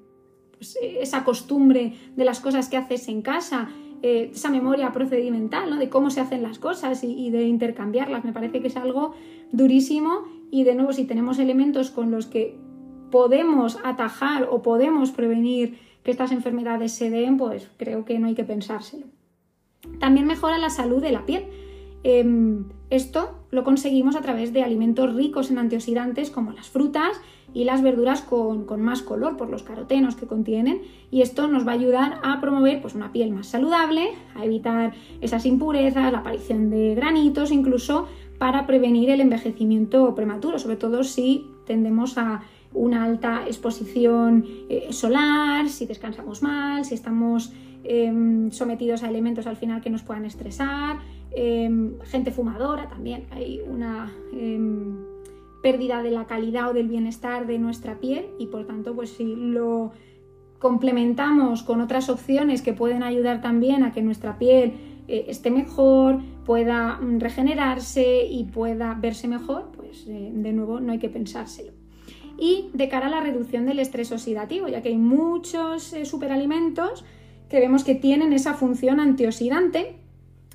pues, 0.52 0.78
esa 0.80 1.24
costumbre 1.24 1.94
de 2.14 2.24
las 2.24 2.40
cosas 2.40 2.68
que 2.68 2.76
haces 2.76 3.08
en 3.08 3.22
casa, 3.22 3.68
eh, 4.02 4.30
esa 4.32 4.50
memoria 4.50 4.92
procedimental, 4.92 5.78
de 5.78 5.88
cómo 5.88 6.10
se 6.10 6.20
hacen 6.20 6.42
las 6.42 6.58
cosas 6.58 7.04
y, 7.04 7.30
de 7.30 7.44
intercambiarlas. 7.44 8.24
Me 8.24 8.32
parece 8.32 8.60
que 8.60 8.66
es 8.66 8.76
algo 8.76 9.14
durísimo 9.52 10.24
y 10.52 10.64
de 10.64 10.74
nuevo 10.74 10.92
si 10.92 11.04
tenemos 11.04 11.38
elementos 11.38 11.90
con 11.90 12.10
los 12.10 12.26
que 12.26 12.58
podemos 13.10 13.78
atajar 13.82 14.48
o 14.50 14.60
podemos 14.60 15.10
prevenir 15.10 15.78
que 16.04 16.10
estas 16.10 16.30
enfermedades 16.30 16.92
se 16.92 17.08
den, 17.08 17.38
pues 17.38 17.70
creo 17.78 18.04
que 18.04 18.18
no 18.18 18.26
hay 18.26 18.34
que 18.34 18.44
pensárselo. 18.44 19.06
También 19.98 20.26
mejora 20.26 20.58
la 20.58 20.68
salud 20.68 21.00
de 21.00 21.10
la 21.10 21.24
piel. 21.24 21.46
Em, 22.04 22.66
esto 22.90 23.46
lo 23.50 23.64
conseguimos 23.64 24.14
a 24.14 24.20
través 24.20 24.52
de 24.52 24.62
alimentos 24.62 25.14
ricos 25.14 25.50
en 25.50 25.56
antioxidantes 25.56 26.30
como 26.30 26.52
las 26.52 26.68
frutas 26.68 27.18
y 27.54 27.64
las 27.64 27.82
verduras 27.82 28.22
con, 28.22 28.66
más 28.80 29.02
color 29.02 29.36
por 29.36 29.48
los 29.50 29.62
carotenos 29.62 30.16
que 30.16 30.26
contienen 30.26 30.82
y 31.10 31.22
esto 31.22 31.48
nos 31.48 31.66
va 31.66 31.72
a 31.72 31.74
ayudar 31.74 32.18
a 32.22 32.40
promover 32.40 32.82
pues, 32.82 32.94
una 32.94 33.12
piel 33.12 33.30
más 33.30 33.46
saludable, 33.46 34.10
a 34.34 34.44
evitar 34.44 34.92
esas 35.20 35.46
impurezas, 35.46 36.12
la 36.12 36.18
aparición 36.18 36.70
de 36.70 36.94
granitos, 36.94 37.52
incluso 37.52 38.08
para 38.42 38.66
prevenir 38.66 39.08
el 39.10 39.20
envejecimiento 39.20 40.16
prematuro, 40.16 40.58
sobre 40.58 40.74
todo 40.74 41.04
si 41.04 41.46
tendemos 41.64 42.18
a 42.18 42.42
una 42.74 43.04
alta 43.04 43.44
exposición 43.46 44.44
eh, 44.68 44.88
solar, 44.90 45.68
si 45.68 45.86
descansamos 45.86 46.42
mal, 46.42 46.84
si 46.84 46.94
estamos 46.94 47.52
em, 47.84 48.50
sometidos 48.50 49.04
a 49.04 49.08
elementos 49.08 49.46
al 49.46 49.56
final 49.56 49.80
que 49.80 49.90
nos 49.90 50.02
puedan 50.02 50.24
estresar, 50.24 50.98
Em, 51.34 51.98
gente 52.04 52.30
fumadora 52.30 52.88
también, 52.88 53.24
hay 53.30 53.62
una 53.66 54.12
em, 54.34 54.98
pérdida 55.62 56.02
de 56.02 56.10
la 56.10 56.26
calidad 56.26 56.70
o 56.70 56.74
del 56.74 56.88
bienestar 56.88 57.46
de 57.46 57.58
nuestra 57.58 58.00
piel 58.00 58.26
y 58.38 58.46
por 58.48 58.66
tanto 58.66 58.94
pues 58.94 59.10
si 59.10 59.34
lo 59.34 59.92
complementamos 60.58 61.62
con 61.62 61.80
otras 61.80 62.10
opciones 62.10 62.60
que 62.60 62.74
pueden 62.74 63.02
ayudar 63.02 63.40
también 63.40 63.82
a 63.82 63.92
que 63.92 64.02
nuestra 64.02 64.38
piel 64.38 64.74
eh, 65.08 65.26
esté 65.28 65.50
mejor, 65.50 66.20
pueda 66.44 66.96
mm, 66.96 67.20
regenerarse 67.20 68.24
y 68.26 68.44
pueda 68.44 68.94
verse 68.94 69.28
mejor, 69.28 69.72
pues 69.76 70.06
eh, 70.06 70.30
de 70.32 70.52
nuevo 70.52 70.80
no 70.80 70.92
hay 70.92 70.98
que 70.98 71.08
pensárselo. 71.08 71.72
Y 72.38 72.70
de 72.72 72.88
cara 72.88 73.06
a 73.06 73.10
la 73.10 73.20
reducción 73.20 73.66
del 73.66 73.78
estrés 73.78 74.10
oxidativo, 74.12 74.68
ya 74.68 74.82
que 74.82 74.88
hay 74.88 74.96
muchos 74.96 75.92
eh, 75.92 76.04
superalimentos 76.04 77.04
que 77.48 77.60
vemos 77.60 77.84
que 77.84 77.94
tienen 77.94 78.32
esa 78.32 78.54
función 78.54 79.00
antioxidante 79.00 79.96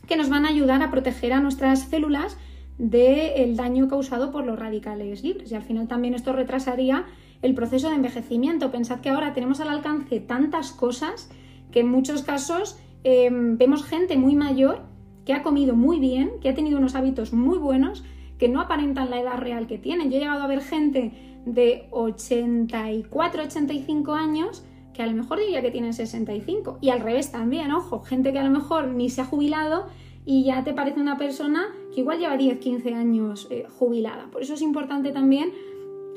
que 0.07 0.15
nos 0.15 0.29
van 0.29 0.45
a 0.45 0.49
ayudar 0.49 0.81
a 0.81 0.89
proteger 0.89 1.33
a 1.33 1.39
nuestras 1.39 1.81
células 1.89 2.37
del 2.77 3.55
daño 3.55 3.87
causado 3.87 4.31
por 4.31 4.45
los 4.45 4.57
radicales 4.57 5.23
libres. 5.23 5.51
Y 5.51 5.55
al 5.55 5.63
final 5.63 5.87
también 5.87 6.13
esto 6.13 6.33
retrasaría 6.33 7.05
el 7.41 7.53
proceso 7.53 7.89
de 7.89 7.95
envejecimiento. 7.95 8.71
Pensad 8.71 9.01
que 9.01 9.09
ahora 9.09 9.33
tenemos 9.33 9.59
al 9.59 9.69
alcance 9.69 10.19
tantas 10.19 10.71
cosas 10.71 11.29
que 11.71 11.81
en 11.81 11.89
muchos 11.89 12.23
casos 12.23 12.79
em, 13.07 13.57
vemos 13.57 13.85
gente 13.85 14.17
muy 14.17 14.35
mayor 14.35 14.81
que 15.25 15.33
ha 15.33 15.43
comido 15.43 15.75
muy 15.75 15.99
bien, 15.99 16.31
que 16.41 16.49
ha 16.49 16.55
tenido 16.55 16.77
unos 16.77 16.95
hábitos 16.95 17.33
muy 17.33 17.57
buenos, 17.57 18.03
que 18.37 18.49
no 18.49 18.59
aparentan 18.61 19.09
la 19.09 19.19
edad 19.19 19.37
real 19.37 19.67
que 19.67 19.77
tienen. 19.77 20.09
Yo 20.09 20.17
he 20.17 20.19
llegado 20.19 20.43
a 20.43 20.47
ver 20.47 20.61
gente 20.61 21.11
de 21.45 21.87
84, 21.91 23.43
85 23.43 24.13
años 24.13 24.65
que 24.93 25.03
a 25.03 25.07
lo 25.07 25.13
mejor 25.13 25.39
diría 25.39 25.61
que 25.61 25.71
tienen 25.71 25.93
65. 25.93 26.79
Y 26.81 26.89
al 26.89 27.01
revés 27.01 27.31
también, 27.31 27.71
ojo, 27.71 28.01
gente 28.01 28.33
que 28.33 28.39
a 28.39 28.43
lo 28.43 28.49
mejor 28.49 28.87
ni 28.87 29.09
se 29.09 29.21
ha 29.21 29.25
jubilado 29.25 29.87
y 30.25 30.43
ya 30.43 30.63
te 30.63 30.73
parece 30.73 30.99
una 30.99 31.17
persona 31.17 31.67
que 31.93 32.01
igual 32.01 32.19
lleva 32.19 32.35
10, 32.35 32.59
15 32.59 32.93
años 32.93 33.47
eh, 33.51 33.67
jubilada. 33.77 34.29
Por 34.31 34.41
eso 34.41 34.55
es 34.55 34.61
importante 34.61 35.11
también 35.11 35.51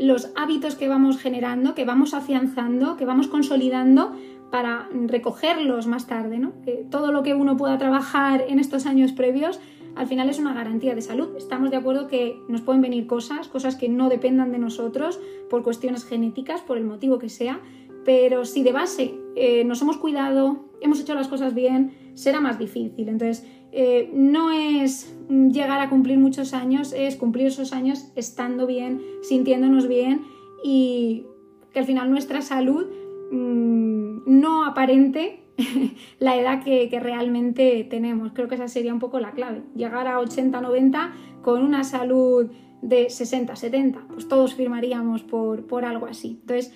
los 0.00 0.30
hábitos 0.36 0.74
que 0.74 0.88
vamos 0.88 1.18
generando, 1.18 1.74
que 1.74 1.84
vamos 1.84 2.14
afianzando, 2.14 2.96
que 2.96 3.04
vamos 3.04 3.28
consolidando 3.28 4.12
para 4.50 4.88
recogerlos 5.06 5.86
más 5.86 6.06
tarde. 6.06 6.38
¿no? 6.38 6.52
todo 6.90 7.12
lo 7.12 7.22
que 7.22 7.34
uno 7.34 7.56
pueda 7.56 7.78
trabajar 7.78 8.44
en 8.48 8.58
estos 8.58 8.86
años 8.86 9.12
previos 9.12 9.60
al 9.96 10.06
final 10.06 10.28
es 10.28 10.38
una 10.38 10.54
garantía 10.54 10.94
de 10.94 11.02
salud. 11.02 11.36
Estamos 11.36 11.70
de 11.70 11.76
acuerdo 11.76 12.06
que 12.06 12.40
nos 12.48 12.60
pueden 12.60 12.80
venir 12.80 13.06
cosas, 13.06 13.48
cosas 13.48 13.76
que 13.76 13.88
no 13.88 14.08
dependan 14.08 14.52
de 14.52 14.58
nosotros 14.58 15.20
por 15.48 15.62
cuestiones 15.62 16.04
genéticas, 16.04 16.60
por 16.60 16.78
el 16.78 16.84
motivo 16.84 17.18
que 17.18 17.28
sea, 17.28 17.60
pero 18.04 18.44
si 18.44 18.62
de 18.62 18.72
base 18.72 19.14
eh, 19.36 19.64
nos 19.64 19.82
hemos 19.82 19.98
cuidado, 19.98 20.64
hemos 20.80 21.00
hecho 21.00 21.14
las 21.14 21.28
cosas 21.28 21.54
bien, 21.54 21.92
será 22.14 22.40
más 22.40 22.58
difícil. 22.58 23.08
Entonces, 23.08 23.46
eh, 23.72 24.11
no 24.12 24.50
es 24.50 25.14
llegar 25.28 25.80
a 25.80 25.88
cumplir 25.88 26.18
muchos 26.18 26.54
años, 26.54 26.92
es 26.92 27.16
cumplir 27.16 27.46
esos 27.46 27.72
años 27.72 28.11
estando 28.16 28.66
bien, 28.66 29.00
sintiéndonos 29.22 29.87
bien 29.87 30.22
y 30.64 31.24
que 31.72 31.78
al 31.78 31.85
final 31.85 32.11
nuestra 32.11 32.42
salud 32.42 32.87
mm, 33.30 34.22
no 34.26 34.64
aparente 34.64 35.44
la 36.18 36.37
edad 36.37 36.62
que, 36.62 36.88
realmente 37.00 37.87
tenemos. 37.88 38.33
Creo 38.33 38.48
que 38.48 38.56
esa 38.56 38.68
sería 38.68 38.92
un 38.92 38.98
poco 38.98 39.20
la 39.20 39.33
clave. 39.33 39.62
Llegar 39.74 40.06
a 40.06 40.18
80, 40.18 40.61
90 40.61 41.12
con 41.42 41.62
una 41.62 41.85
salud 41.85 42.50
de 42.83 43.11
60, 43.11 43.54
70. 43.56 44.06
Pues 44.09 44.28
todos 44.28 44.54
firmaríamos 44.54 45.22
por, 45.22 45.66
por 45.66 45.85
algo 45.85 46.06
así. 46.06 46.38
Entonces, 46.40 46.74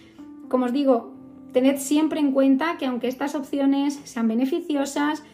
como 0.49 0.67
os 0.67 0.73
digo, 0.73 1.15
tened 1.53 1.79
siempre 1.79 2.21
en 2.21 2.33
cuenta 2.33 2.77
que 2.79 2.87
aunque 2.87 3.09
estas 3.09 3.35
opciones 3.35 4.01
sean 4.05 4.29
beneficiosas, 4.29 5.25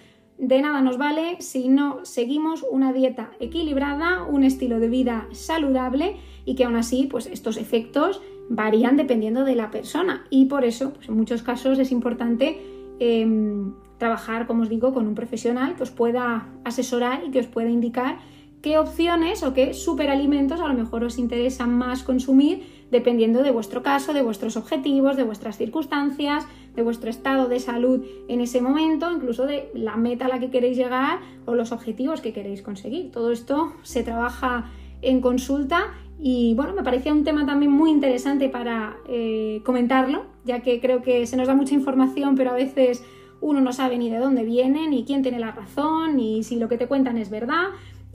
de 0.40 0.62
nada 0.62 0.80
nos 0.80 0.96
vale 0.96 1.36
si 1.40 1.68
no 1.68 2.04
seguimos 2.04 2.64
una 2.68 2.94
dieta 2.94 3.30
equilibrada, 3.40 4.24
un 4.24 4.42
estilo 4.42 4.80
de 4.80 4.88
vida 4.88 5.28
saludable 5.32 6.16
y 6.46 6.54
que 6.54 6.64
aún 6.64 6.76
así 6.76 7.06
pues 7.10 7.26
estos 7.26 7.58
efectos 7.58 8.22
varían 8.48 8.96
dependiendo 8.96 9.44
de 9.44 9.54
la 9.54 9.70
persona. 9.70 10.24
Y 10.30 10.46
por 10.46 10.64
eso 10.64 10.94
pues, 10.94 11.08
en 11.08 11.16
muchos 11.16 11.42
casos 11.42 11.78
es 11.78 11.92
importante 11.92 12.58
em, 12.98 13.74
trabajar, 13.98 14.46
como 14.46 14.62
os 14.62 14.70
digo, 14.70 14.94
con 14.94 15.06
un 15.06 15.14
profesional 15.14 15.76
que 15.76 15.82
os 15.82 15.90
pueda 15.90 16.48
asesorar 16.64 17.22
y 17.26 17.30
que 17.30 17.40
os 17.40 17.46
pueda 17.46 17.68
indicar 17.68 18.18
qué 18.62 18.78
opciones 18.78 19.42
o 19.42 19.52
qué 19.52 19.74
superalimentos 19.74 20.60
a 20.60 20.68
lo 20.68 20.74
mejor 20.74 21.04
os 21.04 21.18
interesan 21.18 21.76
más 21.76 22.02
consumir 22.02 22.79
dependiendo 22.90 23.42
de 23.42 23.50
vuestro 23.50 23.82
caso, 23.82 24.12
de 24.12 24.22
vuestros 24.22 24.56
objetivos, 24.56 25.16
de 25.16 25.22
vuestras 25.22 25.56
circunstancias, 25.56 26.46
de 26.74 26.82
vuestro 26.82 27.10
estado 27.10 27.48
de 27.48 27.60
salud 27.60 28.04
en 28.28 28.40
ese 28.40 28.60
momento, 28.60 29.10
incluso 29.10 29.46
de 29.46 29.70
la 29.74 29.96
meta 29.96 30.26
a 30.26 30.28
la 30.28 30.40
que 30.40 30.50
queréis 30.50 30.76
llegar 30.76 31.20
o 31.46 31.54
los 31.54 31.72
objetivos 31.72 32.20
que 32.20 32.32
queréis 32.32 32.62
conseguir. 32.62 33.10
Todo 33.10 33.32
esto 33.32 33.72
se 33.82 34.02
trabaja 34.02 34.70
en 35.02 35.20
consulta 35.20 35.94
y 36.18 36.54
bueno, 36.54 36.74
me 36.74 36.82
parecía 36.82 37.12
un 37.12 37.24
tema 37.24 37.46
también 37.46 37.72
muy 37.72 37.90
interesante 37.90 38.48
para 38.48 38.96
eh, 39.08 39.62
comentarlo, 39.64 40.24
ya 40.44 40.60
que 40.60 40.80
creo 40.80 41.02
que 41.02 41.26
se 41.26 41.36
nos 41.36 41.48
da 41.48 41.54
mucha 41.54 41.74
información, 41.74 42.34
pero 42.34 42.50
a 42.50 42.54
veces 42.54 43.02
uno 43.40 43.62
no 43.62 43.72
sabe 43.72 43.96
ni 43.96 44.10
de 44.10 44.18
dónde 44.18 44.44
viene, 44.44 44.86
ni 44.86 45.04
quién 45.04 45.22
tiene 45.22 45.38
la 45.38 45.52
razón, 45.52 46.16
ni 46.16 46.42
si 46.42 46.56
lo 46.56 46.68
que 46.68 46.76
te 46.76 46.86
cuentan 46.86 47.16
es 47.16 47.30
verdad. 47.30 47.68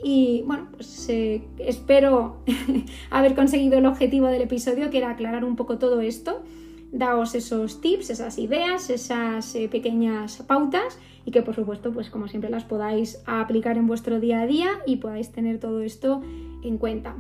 Y 0.04 0.44
bueno, 0.46 0.68
pues 0.72 1.08
eh, 1.10 1.44
espero 1.60 2.38
haber 3.10 3.36
conseguido 3.36 3.78
el 3.78 3.86
objetivo 3.86 4.28
del 4.28 4.42
episodio, 4.42 4.90
que 4.90 4.98
era 4.98 5.12
aclarar 5.12 5.44
un 5.44 5.56
poco 5.56 5.78
todo 5.78 6.02
esto, 6.02 6.44
daos 6.92 7.36
esos 7.36 7.82
tips, 7.82 8.10
esas 8.10 8.38
ideas, 8.38 8.90
esas 8.90 9.56
eh, 9.56 9.68
pequeñas 9.70 10.44
pautas 10.48 11.00
y 11.26 11.32
que 11.32 11.42
por 11.42 11.56
supuesto, 11.56 11.92
pues 11.92 12.10
como 12.10 12.28
siempre 12.28 12.50
las 12.50 12.64
podáis 12.64 13.22
aplicar 13.26 13.78
en 13.78 13.88
vuestro 13.88 14.20
día 14.20 14.42
a 14.42 14.48
día 14.48 14.70
y 14.86 14.98
podáis 14.98 15.32
tener 15.32 15.60
todo 15.60 15.82
esto 15.82 16.22
en 16.64 16.78
cuenta. 16.78 17.16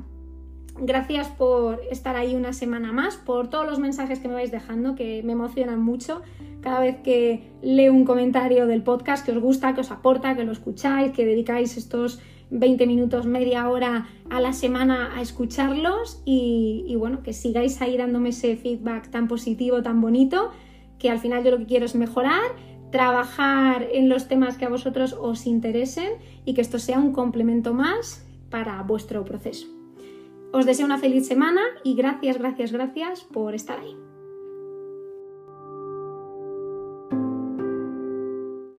Gracias 0.77 1.29
por 1.29 1.79
estar 1.89 2.17
ahí 2.17 2.35
una 2.35 2.51
semana 2.51 2.91
más, 2.91 3.15
por 3.15 3.49
todos 3.49 3.65
los 3.65 3.79
mensajes 3.79 4.19
que 4.19 4.27
me 4.27 4.33
vais 4.33 4.51
dejando, 4.51 4.95
que 4.95 5.23
me 5.23 5.31
emocionan 5.31 5.81
mucho. 5.81 6.21
Cada 6.59 6.81
vez 6.81 6.97
que 6.97 7.49
leo 7.61 7.93
un 7.93 8.03
comentario 8.03 8.67
del 8.67 8.83
podcast 8.83 9.25
que 9.25 9.31
os 9.31 9.39
gusta, 9.39 9.73
que 9.73 9.81
os 9.81 9.91
aporta, 9.91 10.35
que 10.35 10.43
lo 10.43 10.51
escucháis, 10.51 11.13
que 11.13 11.25
dedicáis 11.25 11.77
estos 11.77 12.19
20 12.51 12.87
minutos, 12.87 13.25
media 13.25 13.69
hora 13.69 14.07
a 14.29 14.39
la 14.39 14.53
semana 14.53 15.15
a 15.15 15.21
escucharlos 15.21 16.21
y, 16.25 16.95
bueno, 16.97 17.23
que 17.23 17.33
sigáis 17.33 17.81
ahí 17.81 17.97
dándome 17.97 18.29
ese 18.29 18.55
feedback 18.55 19.09
tan 19.09 19.27
positivo, 19.27 19.81
tan 19.81 20.01
bonito, 20.01 20.51
que 20.99 21.09
al 21.09 21.19
final 21.19 21.43
yo 21.43 21.51
lo 21.51 21.57
que 21.57 21.65
quiero 21.65 21.85
es 21.85 21.95
mejorar, 21.95 22.43
trabajar 22.91 23.87
en 23.91 24.09
los 24.09 24.27
temas 24.27 24.57
que 24.57 24.65
a 24.65 24.69
vosotros 24.69 25.13
os 25.19 25.45
interesen 25.45 26.13
y 26.45 26.53
que 26.53 26.61
esto 26.61 26.79
sea 26.79 26.99
un 26.99 27.11
complemento 27.11 27.73
más 27.73 28.25
para 28.49 28.81
vuestro 28.83 29.25
proceso. 29.25 29.67
Os 30.53 30.65
deseo 30.65 30.85
una 30.85 30.97
feliz 30.97 31.27
semana 31.27 31.61
y 31.83 31.95
gracias, 31.95 32.37
gracias, 32.37 32.71
gracias 32.71 33.23
por 33.23 33.53
estar 33.55 33.79
ahí. 33.79 34.04